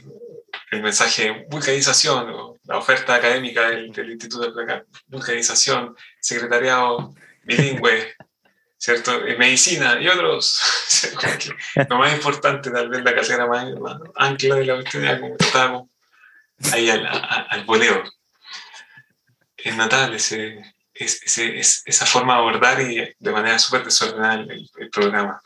el 0.70 0.82
mensaje 0.82 1.46
vulcanización, 1.48 2.58
la 2.64 2.78
oferta 2.78 3.14
académica 3.14 3.70
del, 3.70 3.86
Instituto 3.86 4.52
de 4.52 4.84
vulcanización, 5.06 5.96
secretariado 6.20 7.14
bilingüe, 7.44 8.14
¿cierto? 8.76 9.26
En 9.26 9.38
medicina 9.38 9.98
y 10.00 10.08
otros. 10.08 10.60
lo 11.88 11.98
más 11.98 12.12
importante, 12.12 12.70
tal 12.70 12.88
vez 12.88 13.02
la 13.02 13.14
carrera 13.14 13.46
más, 13.46 13.66
ancla 14.16 14.56
de 14.56 14.66
la 14.66 14.74
cuestión, 14.74 15.20
como 15.20 15.36
estábamos 15.38 15.88
ahí 16.72 16.90
al, 16.90 17.06
al, 17.06 17.64
voleo. 17.64 18.02
Es 19.64 19.76
notable 19.76 20.16
ese, 20.16 20.74
esa 20.94 22.06
forma 22.06 22.34
de 22.34 22.38
abordar 22.40 22.80
y 22.80 23.14
de 23.18 23.30
manera 23.30 23.58
súper 23.58 23.84
desordenada 23.84 24.34
el, 24.34 24.90
programa. 24.90 25.40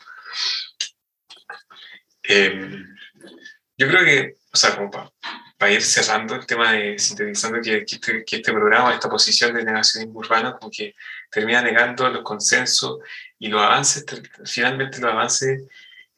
Em, 2.23 2.95
yo 3.77 3.87
creo 3.87 4.03
que, 4.03 4.35
o 4.51 4.57
sea, 4.57 4.75
como 4.75 4.89
para, 4.91 5.71
ir 5.71 5.81
cerrando 5.81 6.35
el 6.35 6.45
tema 6.45 6.73
de 6.73 6.99
sintetizando 6.99 7.61
que, 7.61 7.77
este, 7.77 8.25
que, 8.25 8.35
este, 8.37 8.53
programa, 8.53 8.93
esta 8.93 9.09
posición 9.09 9.53
de 9.53 9.63
negacionismo 9.63 10.19
urbano, 10.19 10.57
como 10.57 10.71
que 10.71 10.95
termina 11.31 11.61
negando 11.61 12.09
los 12.09 12.23
consensos 12.23 12.99
y 13.39 13.47
los 13.47 13.61
avances, 13.61 14.05
finalmente 14.45 14.99
los 14.99 15.11
avances 15.11 15.63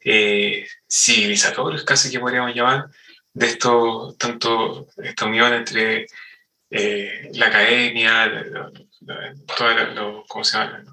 eh, 0.00 0.66
civilizatorios, 0.88 1.84
casi 1.84 2.10
que 2.10 2.20
podríamos 2.20 2.54
llamar, 2.54 2.90
de 3.32 3.46
esto, 3.46 4.14
tanto 4.18 4.88
esta 4.96 5.26
unión 5.26 5.52
entre 5.52 6.06
eh, 6.70 7.30
la 7.34 7.46
academia, 7.46 8.70
toda 9.58 9.84
lo, 9.92 10.24
¿cómo 10.28 10.44
se 10.44 10.56
llama? 10.56 10.84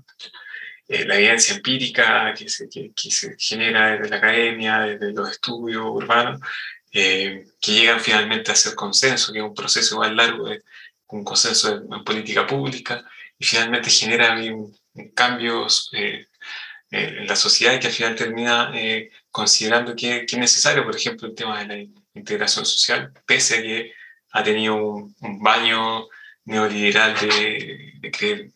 Eh, 0.87 1.05
la 1.05 1.17
evidencia 1.17 1.55
empírica 1.55 2.33
que 2.33 2.49
se, 2.49 2.67
que, 2.67 2.91
se, 3.11 3.35
genera 3.37 3.91
desde 3.91 4.09
la 4.09 4.17
academia, 4.17 4.79
desde 4.79 5.13
los 5.13 5.29
estudios 5.29 5.83
urbanos, 5.85 6.41
eh, 6.91 7.45
que 7.61 7.71
llegan 7.73 7.99
finalmente 7.99 8.51
a 8.51 8.55
ser 8.55 8.73
consenso, 8.73 9.31
que 9.31 9.39
es 9.39 9.45
un 9.45 9.53
proceso 9.53 9.95
igual 9.95 10.15
largo, 10.15 10.49
de, 10.49 10.63
un 11.09 11.23
consenso 11.23 11.75
en, 11.75 12.03
política 12.03 12.47
pública, 12.47 13.05
y 13.37 13.45
finalmente 13.45 13.89
genera 13.91 14.35
cambios 15.13 15.91
en 15.93 17.27
la 17.27 17.35
sociedad 17.35 17.79
que 17.79 17.87
al 17.87 17.93
final 17.93 18.15
termina 18.15 18.71
considerando 19.29 19.95
que, 19.95 20.25
que, 20.25 20.35
es 20.35 20.39
necesario, 20.39 20.83
por 20.83 20.95
ejemplo, 20.95 21.27
el 21.27 21.35
tema 21.35 21.59
de 21.59 21.67
la 21.67 21.77
integración 22.15 22.65
social, 22.65 23.13
pese 23.25 23.57
a 23.57 23.61
que 23.61 23.93
ha 24.37 24.43
tenido 24.43 24.75
un, 24.75 25.15
baño 25.41 26.07
neoliberal 26.45 27.15
de, 27.19 28.11
creer 28.11 28.51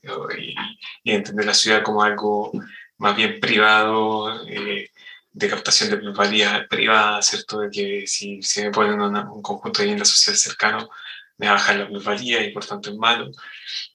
y, 1.03 1.11
entender 1.11 1.45
la 1.45 1.53
ciudad 1.53 1.83
como 1.83 2.03
algo 2.03 2.51
más 2.97 3.15
bien 3.15 3.39
privado, 3.39 4.45
eh, 4.47 4.91
de 5.33 5.49
captación 5.49 5.89
de 5.89 5.97
plusvalía 5.97 6.67
privada, 6.69 7.21
¿cierto? 7.21 7.59
De 7.61 7.69
que 7.71 8.05
si 8.07 8.41
se 8.43 8.65
me 8.65 8.71
ponen 8.71 9.01
un 9.01 9.41
conjunto 9.41 9.79
de 9.79 9.85
vivienda 9.85 10.05
social 10.05 10.35
cercano, 10.35 10.89
me 11.37 11.49
baja 11.49 11.73
la 11.73 11.87
plusvalía 11.87 12.43
y 12.43 12.51
por 12.51 12.65
tanto 12.65 12.91
es 12.91 12.97
malo. 12.97 13.31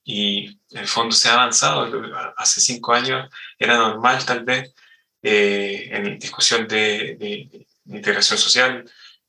Y 0.05 0.59
en 0.71 0.79
el 0.81 0.89
fondo 0.89 1.15
se 1.15 1.29
ha 1.29 1.35
avanzado. 1.35 1.89
Hace 2.37 2.61
cinco 2.61 2.93
años 2.95 3.31
era 3.59 3.77
normal, 3.77 4.25
tal 4.25 4.45
vez, 4.45 4.75
eh, 5.23 5.89
en 5.93 6.19
discusión 6.19 6.67
de, 6.67 7.17
de 7.17 7.67
integración 7.87 8.39
social, 8.39 8.85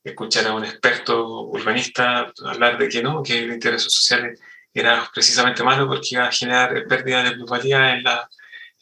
escuchar 0.08 0.46
a 0.46 0.54
un 0.54 0.64
experto 0.64 1.42
urbanista 1.42 2.32
hablar 2.44 2.78
de 2.78 2.88
que 2.88 3.02
no, 3.02 3.22
que 3.22 3.38
el 3.38 3.52
interés 3.52 3.82
social 3.82 4.34
era 4.72 5.08
precisamente 5.12 5.62
malo 5.62 5.86
porque 5.88 6.08
iba 6.12 6.26
a 6.26 6.32
generar 6.32 6.86
pérdida 6.86 7.22
de 7.22 7.32
plusvalía 7.32 7.94
en 7.94 8.04
la, 8.04 8.28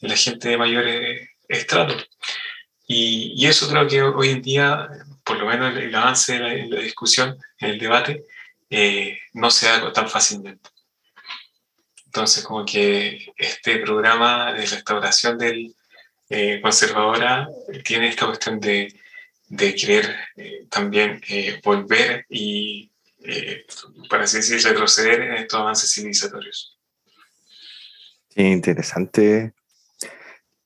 en 0.01 0.09
la 0.09 0.15
gente 0.15 0.49
de 0.49 0.57
mayores 0.57 1.29
estratos. 1.47 2.07
Y, 2.87 3.33
y, 3.35 3.47
eso 3.47 3.67
creo 3.69 3.87
que 3.87 4.01
hoy 4.01 4.29
en 4.29 4.41
día, 4.41 4.87
por 5.23 5.37
lo 5.37 5.45
menos 5.45 5.75
el, 5.75 5.93
avance 5.93 6.35
en 6.35 6.69
la, 6.69 6.79
discusión, 6.79 7.37
en 7.59 7.71
el 7.71 7.79
debate, 7.79 8.23
eh, 8.69 9.19
no 9.33 9.49
se 9.49 9.67
da 9.67 9.91
tan 9.91 10.09
fácilmente. 10.09 10.69
Entonces, 12.05 12.43
como 12.43 12.65
que 12.65 13.33
este 13.35 13.79
programa 13.79 14.53
de 14.53 14.65
restauración 14.65 15.37
del 15.37 15.75
eh, 16.29 16.59
conservadora 16.61 17.47
tiene 17.83 18.07
esta 18.09 18.25
cuestión 18.25 18.59
de 18.59 18.96
de 19.49 19.75
querer 19.75 20.15
eh, 20.35 20.67
también 20.69 21.21
eh, 21.29 21.59
volver 21.63 22.25
y, 22.29 22.91
eh, 23.19 23.65
para 24.09 24.23
así 24.23 24.37
decir, 24.37 24.61
retroceder 24.61 25.21
en 25.21 25.33
estos 25.33 25.59
avances 25.59 25.91
civilizatorios. 25.93 26.77
Interesante 28.35 29.53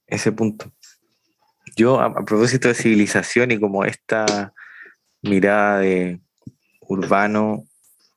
ese 0.08 0.32
punto. 0.32 0.72
Yo, 1.76 2.02
a, 2.02 2.26
propósito 2.26 2.68
de 2.68 2.74
civilización 2.74 3.52
y 3.52 3.60
como 3.60 3.86
esta 3.86 4.54
mirada 5.22 5.80
de 5.80 6.20
urbano 6.82 7.66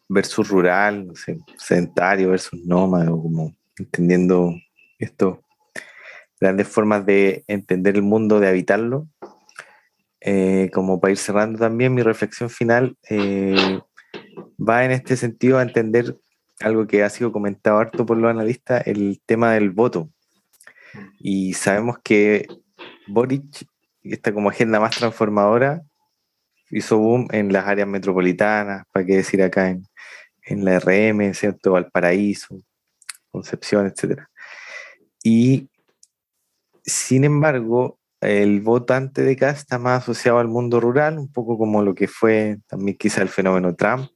versus 0.09 0.49
rural, 0.49 1.13
sedentario 1.57 2.31
versus 2.31 2.61
nómada, 2.65 3.07
como 3.07 3.55
entendiendo 3.77 4.55
esto, 4.99 5.45
grandes 6.41 6.69
formas 6.69 7.07
de 7.07 7.45
entender 7.47 7.95
el 7.95 8.03
mundo, 8.03 8.41
de 8.41 8.49
habitarlo, 8.49 9.09
eh, 10.27 10.71
como 10.73 11.01
para 11.01 11.11
ir 11.13 11.19
cerrando 11.19 11.59
también, 11.59 11.93
mi 11.93 12.03
reflexión 12.03 12.49
final 12.49 12.97
eh, 13.11 13.79
va 14.59 14.87
en 14.87 14.91
este 14.91 15.19
sentido 15.19 15.59
a 15.59 15.63
entender 15.63 16.17
algo 16.61 16.87
que 16.87 17.03
ha 17.03 17.11
sido 17.11 17.31
comentado 17.31 17.79
harto 17.79 18.07
por 18.07 18.17
los 18.17 18.31
analistas, 18.31 18.87
el 18.87 19.21
tema 19.27 19.53
del 19.53 19.71
voto. 19.71 20.09
Y 21.19 21.53
sabemos 21.53 21.99
que 22.03 22.49
Boric, 23.07 23.67
esta 24.03 24.33
como 24.33 24.49
agenda 24.49 24.81
más 24.81 24.97
transformadora, 24.97 25.83
hizo 26.71 26.97
boom 26.97 27.29
en 27.31 27.53
las 27.53 27.67
áreas 27.67 27.89
metropolitanas, 27.89 28.85
para 28.93 29.05
qué 29.05 29.17
decir 29.17 29.43
acá 29.43 29.69
en, 29.69 29.87
en 30.47 30.65
la 30.65 30.81
RM, 30.81 31.35
¿cierto? 31.35 31.73
Valparaíso, 31.73 32.63
Concepción, 33.31 33.87
etc. 33.87 34.23
Y 35.23 35.69
sin 36.83 37.25
embargo, 37.25 37.99
el 38.25 38.61
votante 38.61 39.23
de 39.23 39.33
acá 39.33 39.51
está 39.51 39.79
más 39.79 40.03
asociado 40.03 40.39
al 40.39 40.49
mundo 40.49 40.81
rural, 40.81 41.19
un 41.19 41.33
poco 41.33 41.59
como 41.59 41.83
lo 41.83 41.95
que 41.95 42.09
fue 42.09 42.59
también 42.67 42.97
quizá 42.97 43.23
el 43.23 43.29
fenómeno 43.29 43.75
Trump. 43.75 44.09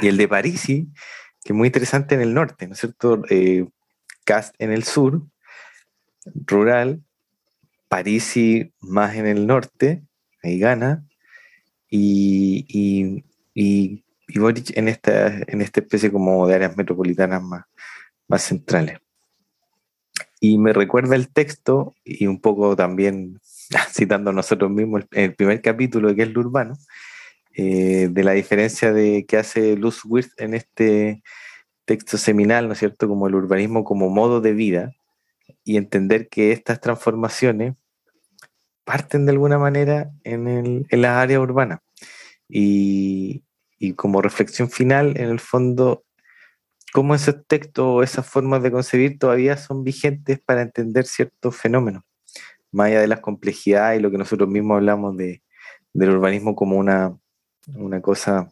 Y 0.00 0.08
el 0.08 0.16
de 0.16 0.28
Parisi, 0.28 0.88
que 1.44 1.52
es 1.52 1.56
muy 1.56 1.68
interesante 1.68 2.14
en 2.14 2.20
el 2.20 2.34
norte, 2.34 2.66
¿no 2.66 2.74
es 2.74 2.80
cierto? 2.80 3.22
Eh, 3.30 3.66
Cast 4.24 4.54
en 4.58 4.72
el 4.72 4.84
sur, 4.84 5.22
rural, 6.46 7.02
Parisi 7.88 8.72
más 8.80 9.14
en 9.14 9.26
el 9.26 9.46
norte, 9.46 10.02
ahí 10.42 10.58
gana, 10.58 11.04
y, 11.88 12.64
y, 12.68 13.24
y, 13.54 14.38
Boric 14.38 14.76
en 14.76 14.88
esta, 14.88 15.28
en 15.46 15.60
esta 15.60 15.80
especie 15.80 16.10
como 16.10 16.46
de 16.46 16.54
áreas 16.56 16.76
metropolitanas 16.76 17.42
más, 17.42 17.64
más 18.26 18.42
centrales. 18.42 18.98
Y 20.40 20.58
me 20.58 20.72
recuerda 20.72 21.16
el 21.16 21.28
texto, 21.28 21.94
y 22.04 22.26
un 22.26 22.40
poco 22.40 22.76
también 22.76 23.40
citando 23.90 24.32
nosotros 24.32 24.70
mismos 24.70 25.04
el 25.12 25.34
primer 25.34 25.62
capítulo 25.62 26.14
que 26.14 26.22
es 26.22 26.32
lo 26.32 26.40
urbano, 26.40 26.74
eh, 27.56 28.08
de 28.10 28.24
la 28.24 28.32
diferencia 28.32 28.92
de 28.92 29.24
que 29.26 29.36
hace 29.36 29.76
Luz 29.76 30.04
Wirth 30.04 30.32
en 30.38 30.54
este 30.54 31.22
texto 31.84 32.18
seminal, 32.18 32.66
¿no 32.66 32.72
es 32.72 32.78
cierto?, 32.78 33.08
como 33.08 33.28
el 33.28 33.34
urbanismo 33.34 33.84
como 33.84 34.10
modo 34.10 34.40
de 34.40 34.52
vida, 34.52 34.92
y 35.64 35.76
entender 35.76 36.28
que 36.28 36.52
estas 36.52 36.80
transformaciones 36.80 37.74
parten 38.84 39.26
de 39.26 39.32
alguna 39.32 39.58
manera 39.58 40.10
en, 40.24 40.46
el, 40.46 40.86
en 40.90 41.02
las 41.02 41.16
áreas 41.16 41.40
urbanas. 41.40 41.80
Y, 42.48 43.42
y 43.78 43.94
como 43.94 44.22
reflexión 44.22 44.70
final, 44.70 45.16
en 45.16 45.30
el 45.30 45.40
fondo, 45.40 46.03
cómo 46.94 47.16
esos 47.16 47.44
textos 47.48 47.84
o 47.84 48.02
esas 48.04 48.24
formas 48.24 48.62
de 48.62 48.70
concebir 48.70 49.18
todavía 49.18 49.56
son 49.56 49.82
vigentes 49.82 50.38
para 50.38 50.62
entender 50.62 51.06
ciertos 51.06 51.56
fenómenos, 51.56 52.04
más 52.70 52.86
allá 52.86 53.00
de 53.00 53.08
las 53.08 53.18
complejidades 53.18 53.98
y 53.98 54.02
lo 54.02 54.12
que 54.12 54.16
nosotros 54.16 54.48
mismos 54.48 54.76
hablamos 54.76 55.16
de, 55.16 55.42
del 55.92 56.10
urbanismo 56.10 56.54
como 56.54 56.76
una, 56.76 57.18
una 57.74 58.00
cosa, 58.00 58.48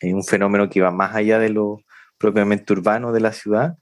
eh, 0.00 0.12
un 0.12 0.24
fenómeno 0.24 0.68
que 0.68 0.82
va 0.82 0.90
más 0.90 1.14
allá 1.14 1.38
de 1.38 1.48
lo 1.48 1.80
propiamente 2.18 2.70
urbano 2.74 3.12
de 3.12 3.20
la 3.20 3.32
ciudad, 3.32 3.78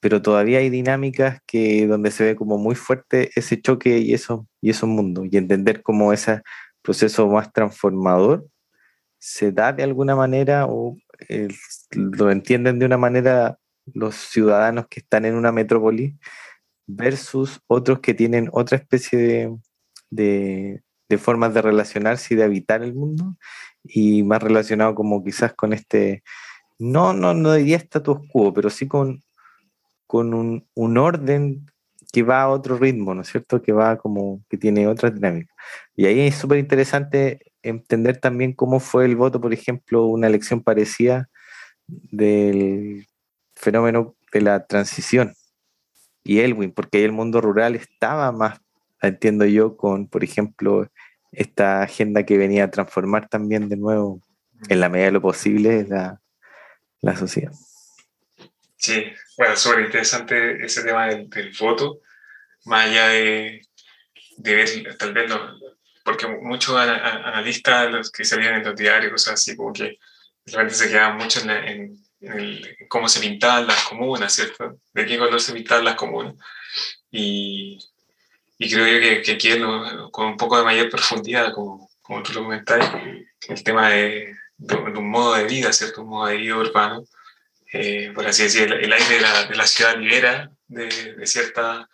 pero 0.00 0.20
todavía 0.20 0.58
hay 0.58 0.68
dinámicas 0.68 1.38
que 1.46 1.86
donde 1.86 2.10
se 2.10 2.24
ve 2.24 2.34
como 2.34 2.58
muy 2.58 2.74
fuerte 2.74 3.30
ese 3.36 3.62
choque 3.62 3.98
y, 3.98 4.12
eso, 4.12 4.48
y 4.60 4.70
esos 4.70 4.88
mundos, 4.88 5.28
y 5.30 5.36
entender 5.36 5.82
cómo 5.82 6.12
ese 6.12 6.42
proceso 6.82 7.28
más 7.28 7.52
transformador 7.52 8.44
se 9.24 9.52
da 9.52 9.72
de 9.72 9.84
alguna 9.84 10.16
manera 10.16 10.66
o 10.66 10.96
lo 11.92 12.32
entienden 12.32 12.80
de 12.80 12.86
una 12.86 12.98
manera 12.98 13.56
los 13.94 14.16
ciudadanos 14.16 14.88
que 14.88 14.98
están 14.98 15.24
en 15.24 15.36
una 15.36 15.52
metrópoli 15.52 16.18
versus 16.88 17.60
otros 17.68 18.00
que 18.00 18.14
tienen 18.14 18.48
otra 18.50 18.78
especie 18.78 19.54
de, 20.10 20.82
formas 21.18 21.54
de 21.54 21.62
relacionarse 21.62 22.34
y 22.34 22.36
de 22.36 22.42
habitar 22.42 22.82
el 22.82 22.94
mundo 22.94 23.36
y 23.84 24.24
más 24.24 24.42
relacionado 24.42 24.96
como 24.96 25.22
quizás 25.22 25.54
con 25.54 25.72
este, 25.72 26.24
no, 26.80 27.12
no, 27.12 27.32
no 27.32 27.52
diría 27.52 27.76
status 27.76 28.18
quo, 28.28 28.52
pero 28.52 28.70
sí 28.70 28.88
con, 28.88 29.22
con 30.08 30.34
un, 30.34 30.98
orden 30.98 31.70
que 32.12 32.22
va 32.22 32.42
a 32.42 32.48
otro 32.48 32.78
ritmo, 32.78 33.14
¿no 33.14 33.22
es 33.22 33.28
cierto? 33.28 33.62
Que 33.62 33.72
va 33.72 33.96
como, 33.98 34.44
que 34.48 34.58
tiene 34.58 34.86
otra 34.86 35.10
dinámica. 35.10 35.52
Y 35.96 36.06
ahí 36.06 36.20
es 36.20 36.36
súper 36.36 36.58
interesante 36.58 37.40
entender 37.62 38.18
también 38.18 38.52
cómo 38.52 38.80
fue 38.80 39.06
el 39.06 39.16
voto, 39.16 39.40
por 39.40 39.52
ejemplo, 39.52 40.06
una 40.06 40.26
elección 40.26 40.62
parecida 40.62 41.28
del 41.86 43.06
fenómeno 43.54 44.14
de 44.32 44.40
la 44.42 44.66
transición 44.66 45.34
y 46.24 46.40
Elwin, 46.40 46.72
porque 46.72 46.98
ahí 46.98 47.04
el 47.04 47.12
mundo 47.12 47.40
rural 47.40 47.74
estaba 47.74 48.30
más, 48.32 48.60
entiendo 49.00 49.44
yo, 49.44 49.76
con, 49.76 50.06
por 50.06 50.22
ejemplo, 50.22 50.88
esta 51.32 51.82
agenda 51.82 52.24
que 52.24 52.38
venía 52.38 52.64
a 52.64 52.70
transformar 52.70 53.28
también 53.28 53.68
de 53.68 53.76
nuevo, 53.76 54.20
en 54.68 54.80
la 54.80 54.88
medida 54.88 55.06
de 55.06 55.12
lo 55.12 55.22
posible, 55.22 55.84
la, 55.88 56.20
la 57.00 57.16
sociedad. 57.16 57.52
Sí, 58.76 59.04
bueno, 59.42 59.56
súper 59.56 59.84
interesante 59.86 60.64
ese 60.64 60.84
tema 60.84 61.08
del, 61.08 61.28
voto, 61.58 62.00
más 62.64 62.86
allá 62.86 63.08
de, 63.08 63.60
de 64.36 64.54
ver 64.54 64.96
tal 64.96 65.12
vez, 65.12 65.32
porque 66.04 66.28
muchos 66.28 66.76
analistas, 66.76 67.90
los 67.90 68.12
que 68.12 68.24
salían 68.24 68.54
en 68.54 68.64
los 68.64 68.76
diarios, 68.76 69.26
así, 69.26 69.56
como 69.56 69.72
que 69.72 69.98
realmente 70.46 70.76
se 70.76 70.88
quedaban 70.88 71.16
mucho 71.16 71.40
en, 71.40 71.98
cómo 72.88 73.08
se 73.08 73.18
pintaban 73.18 73.66
las 73.66 73.82
comunas, 73.82 74.32
¿cierto? 74.32 74.78
De 74.92 75.06
qué 75.06 75.18
color 75.18 75.40
se 75.40 75.52
pintaban 75.52 75.86
las 75.86 75.96
comunas. 75.96 76.36
Y, 77.10 77.80
y 78.58 78.70
creo 78.70 78.86
yo 78.86 79.00
que, 79.00 79.22
que 79.22 79.32
aquí 79.32 79.50
con 80.12 80.26
un 80.26 80.36
poco 80.36 80.56
de 80.56 80.64
mayor 80.64 80.88
profundidad, 80.88 81.52
como, 81.52 81.90
como 82.00 82.22
tú 82.22 82.32
lo 82.32 82.44
comentáis, 82.44 82.84
el 83.48 83.64
tema 83.64 83.90
de, 83.90 84.36
de, 84.56 84.76
un 84.76 85.10
modo 85.10 85.34
de 85.34 85.46
vida, 85.46 85.72
¿cierto? 85.72 86.02
Un 86.02 86.10
modo 86.10 86.28
de 86.28 86.36
vida 86.36 86.56
urbano, 86.56 87.04
eh, 87.72 88.12
por 88.14 88.26
así 88.26 88.42
decir, 88.42 88.70
el, 88.70 88.92
aire 88.92 89.14
de 89.14 89.20
la, 89.20 89.44
de 89.44 89.56
la, 89.56 89.66
ciudad 89.66 89.96
libera 89.96 90.50
de, 90.68 91.14
de 91.14 91.26
cierta 91.26 91.88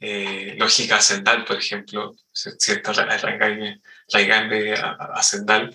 eh, 0.00 0.56
lógica 0.58 0.96
ascendal, 0.96 1.44
por 1.44 1.58
ejemplo, 1.58 2.16
cierta 2.32 2.92
raigambe 2.92 4.74
ascendal 5.14 5.72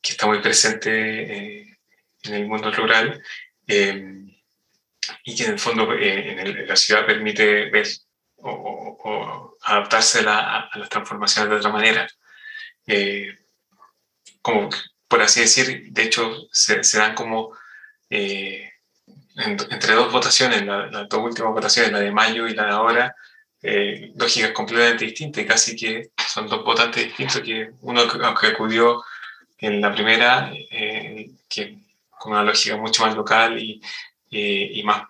que 0.00 0.10
está 0.10 0.26
muy 0.26 0.40
presente 0.40 0.90
eh, 0.90 1.78
en 2.24 2.34
el 2.34 2.48
mundo 2.48 2.72
rural 2.72 3.22
y 3.64 5.36
que 5.36 5.44
en 5.44 5.52
el 5.52 5.58
fondo 5.60 5.94
en, 5.94 6.66
la 6.66 6.74
ciudad 6.74 7.06
permite 7.06 7.70
ver 7.70 7.86
o, 8.38 9.56
adaptarse 9.62 10.18
a, 10.26 10.68
las 10.74 10.88
transformaciones 10.88 11.50
de 11.50 11.56
otra 11.56 11.70
manera. 11.70 12.08
como 14.42 14.68
por 15.06 15.22
así 15.22 15.42
decir, 15.42 15.92
de 15.92 16.02
hecho 16.02 16.48
se, 16.50 16.82
se 16.82 16.98
dan 16.98 17.14
como 17.14 17.56
entre 19.44 19.94
dos 19.94 20.12
votaciones, 20.12 20.64
las 20.64 21.08
dos 21.08 21.20
últimas 21.20 21.52
votaciones, 21.52 21.92
la 21.92 22.00
de 22.00 22.12
mayo 22.12 22.46
y 22.46 22.54
la 22.54 22.66
de 22.66 22.70
ahora, 22.70 23.16
eh, 23.62 24.12
lógicas 24.16 24.52
completamente 24.52 25.04
distintas, 25.04 25.44
casi 25.44 25.76
que 25.76 26.10
son 26.28 26.46
dos 26.48 26.64
votantes 26.64 27.04
distintos, 27.04 27.40
que 27.42 27.70
uno 27.82 28.02
que 28.38 28.46
acudió 28.46 29.02
en 29.58 29.80
la 29.80 29.92
primera, 29.92 30.52
eh, 30.70 31.30
que 31.48 31.78
con 32.08 32.32
una 32.32 32.42
lógica 32.42 32.76
mucho 32.76 33.04
más 33.04 33.14
local 33.14 33.58
y, 33.58 33.80
y 34.30 34.82
más 34.82 35.02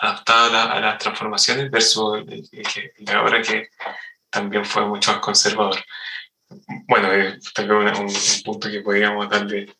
adaptada 0.00 0.72
a, 0.72 0.80
las 0.80 0.98
transformaciones, 0.98 1.70
versus 1.70 2.18
el, 2.18 2.48
de 2.98 3.12
ahora 3.12 3.42
que 3.42 3.68
también 4.30 4.64
fue 4.64 4.84
mucho 4.86 5.12
más 5.12 5.20
conservador. 5.20 5.78
Bueno, 6.88 7.12
eh, 7.12 7.38
tal 7.54 7.68
vez 7.68 7.98
un, 7.98 8.06
un, 8.06 8.14
punto 8.44 8.70
que 8.70 8.80
podríamos 8.80 9.28
darle 9.28 9.74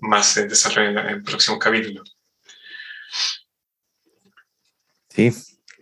más 0.00 0.34
desarrollo 0.34 1.00
en 1.00 1.08
el 1.08 1.22
próximo 1.22 1.58
capítulo. 1.58 2.04
Sí, 5.16 5.32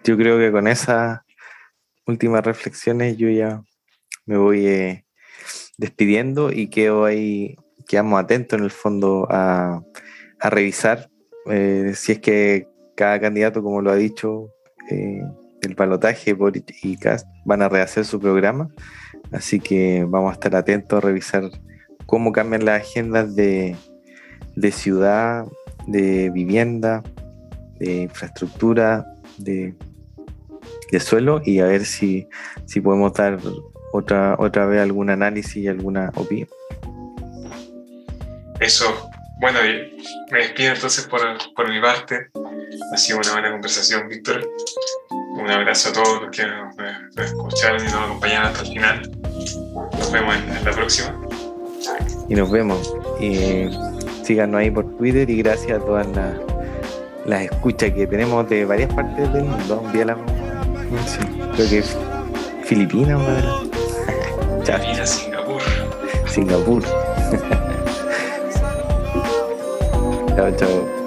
yo 0.04 0.16
creo 0.16 0.38
que 0.38 0.52
con 0.52 0.68
esas 0.68 1.18
últimas 2.06 2.44
reflexiones 2.44 3.16
yo 3.16 3.28
ya 3.28 3.64
me 4.26 4.36
voy 4.36 4.64
eh, 4.64 5.06
despidiendo 5.76 6.52
y 6.52 6.68
quedo 6.68 7.04
ahí, 7.04 7.56
quedamos 7.88 8.20
atentos 8.20 8.56
en 8.56 8.64
el 8.64 8.70
fondo 8.70 9.26
a, 9.28 9.82
revisar 10.38 11.10
eh, 11.50 11.94
si 11.96 12.12
es 12.12 12.20
que 12.20 12.68
cada 12.94 13.18
candidato, 13.18 13.60
como 13.60 13.82
lo 13.82 13.90
ha 13.90 13.96
dicho, 13.96 14.50
eh, 14.88 15.24
el 15.62 15.74
balotaje 15.74 16.36
y 16.84 16.96
Cast 16.96 17.26
van 17.44 17.62
a 17.62 17.68
rehacer 17.68 18.04
su 18.04 18.20
programa. 18.20 18.68
Así 19.32 19.58
que 19.58 20.06
vamos 20.08 20.30
a 20.30 20.34
estar 20.34 20.54
atentos 20.54 20.96
a 20.96 21.04
revisar 21.04 21.50
cómo 22.06 22.30
cambian 22.30 22.64
las 22.64 22.82
agendas 22.82 23.34
de, 23.34 23.74
de 24.54 24.70
ciudad, 24.70 25.44
de 25.88 26.30
vivienda, 26.30 27.02
de 27.80 28.02
infraestructura, 28.02 29.10
de, 29.38 29.74
de 30.90 31.00
suelo 31.00 31.42
y 31.44 31.60
a 31.60 31.66
ver 31.66 31.84
si, 31.84 32.28
si 32.66 32.80
podemos 32.80 33.12
dar 33.14 33.38
otra, 33.92 34.36
otra 34.38 34.66
vez 34.66 34.80
algún 34.80 35.10
análisis 35.10 35.56
y 35.56 35.68
alguna 35.68 36.10
opinión. 36.16 36.48
Eso, 38.60 39.10
bueno, 39.40 39.58
me 40.30 40.38
despido 40.38 40.72
entonces 40.74 41.06
por, 41.06 41.20
por 41.54 41.68
mi 41.68 41.80
parte. 41.80 42.28
Ha 42.92 42.96
sido 42.96 43.18
una 43.18 43.32
buena 43.32 43.50
conversación, 43.50 44.08
Víctor. 44.08 44.48
Un 45.10 45.50
abrazo 45.50 45.90
a 45.90 45.92
todos 45.92 46.22
los 46.22 46.30
que 46.30 46.46
nos, 46.46 46.74
escucharon 47.16 47.80
y 47.80 47.84
nos 47.84 47.94
acompañaron 47.94 48.46
hasta 48.48 48.62
el 48.62 48.68
final. 48.68 49.10
Nos 49.98 50.12
vemos 50.12 50.36
en, 50.36 50.64
la 50.64 50.70
próxima. 50.70 51.20
Y 52.28 52.34
nos 52.34 52.50
vemos. 52.50 52.94
Y 53.20 53.68
síganos 54.24 54.60
ahí 54.60 54.70
por 54.70 54.96
Twitter 54.96 55.28
y 55.28 55.42
gracias 55.42 55.80
a 55.80 55.84
todas 55.84 56.06
las 56.08 56.38
las 57.24 57.42
escuchas 57.42 57.92
que 57.92 58.06
tenemos 58.06 58.48
de 58.48 58.64
varias 58.64 58.92
partes 58.92 59.32
del 59.32 59.44
mundo. 59.44 59.82
Un 59.84 59.92
día 59.92 60.04
la. 60.04 60.16
Sí, 61.06 61.18
creo 61.54 61.68
que 61.68 61.78
es 61.78 61.96
Filipinas. 62.64 63.20
Chao. 64.64 65.06
Singapur. 65.06 65.62
Singapur. 66.26 66.82
chao, 70.36 70.50
chao. 70.56 71.03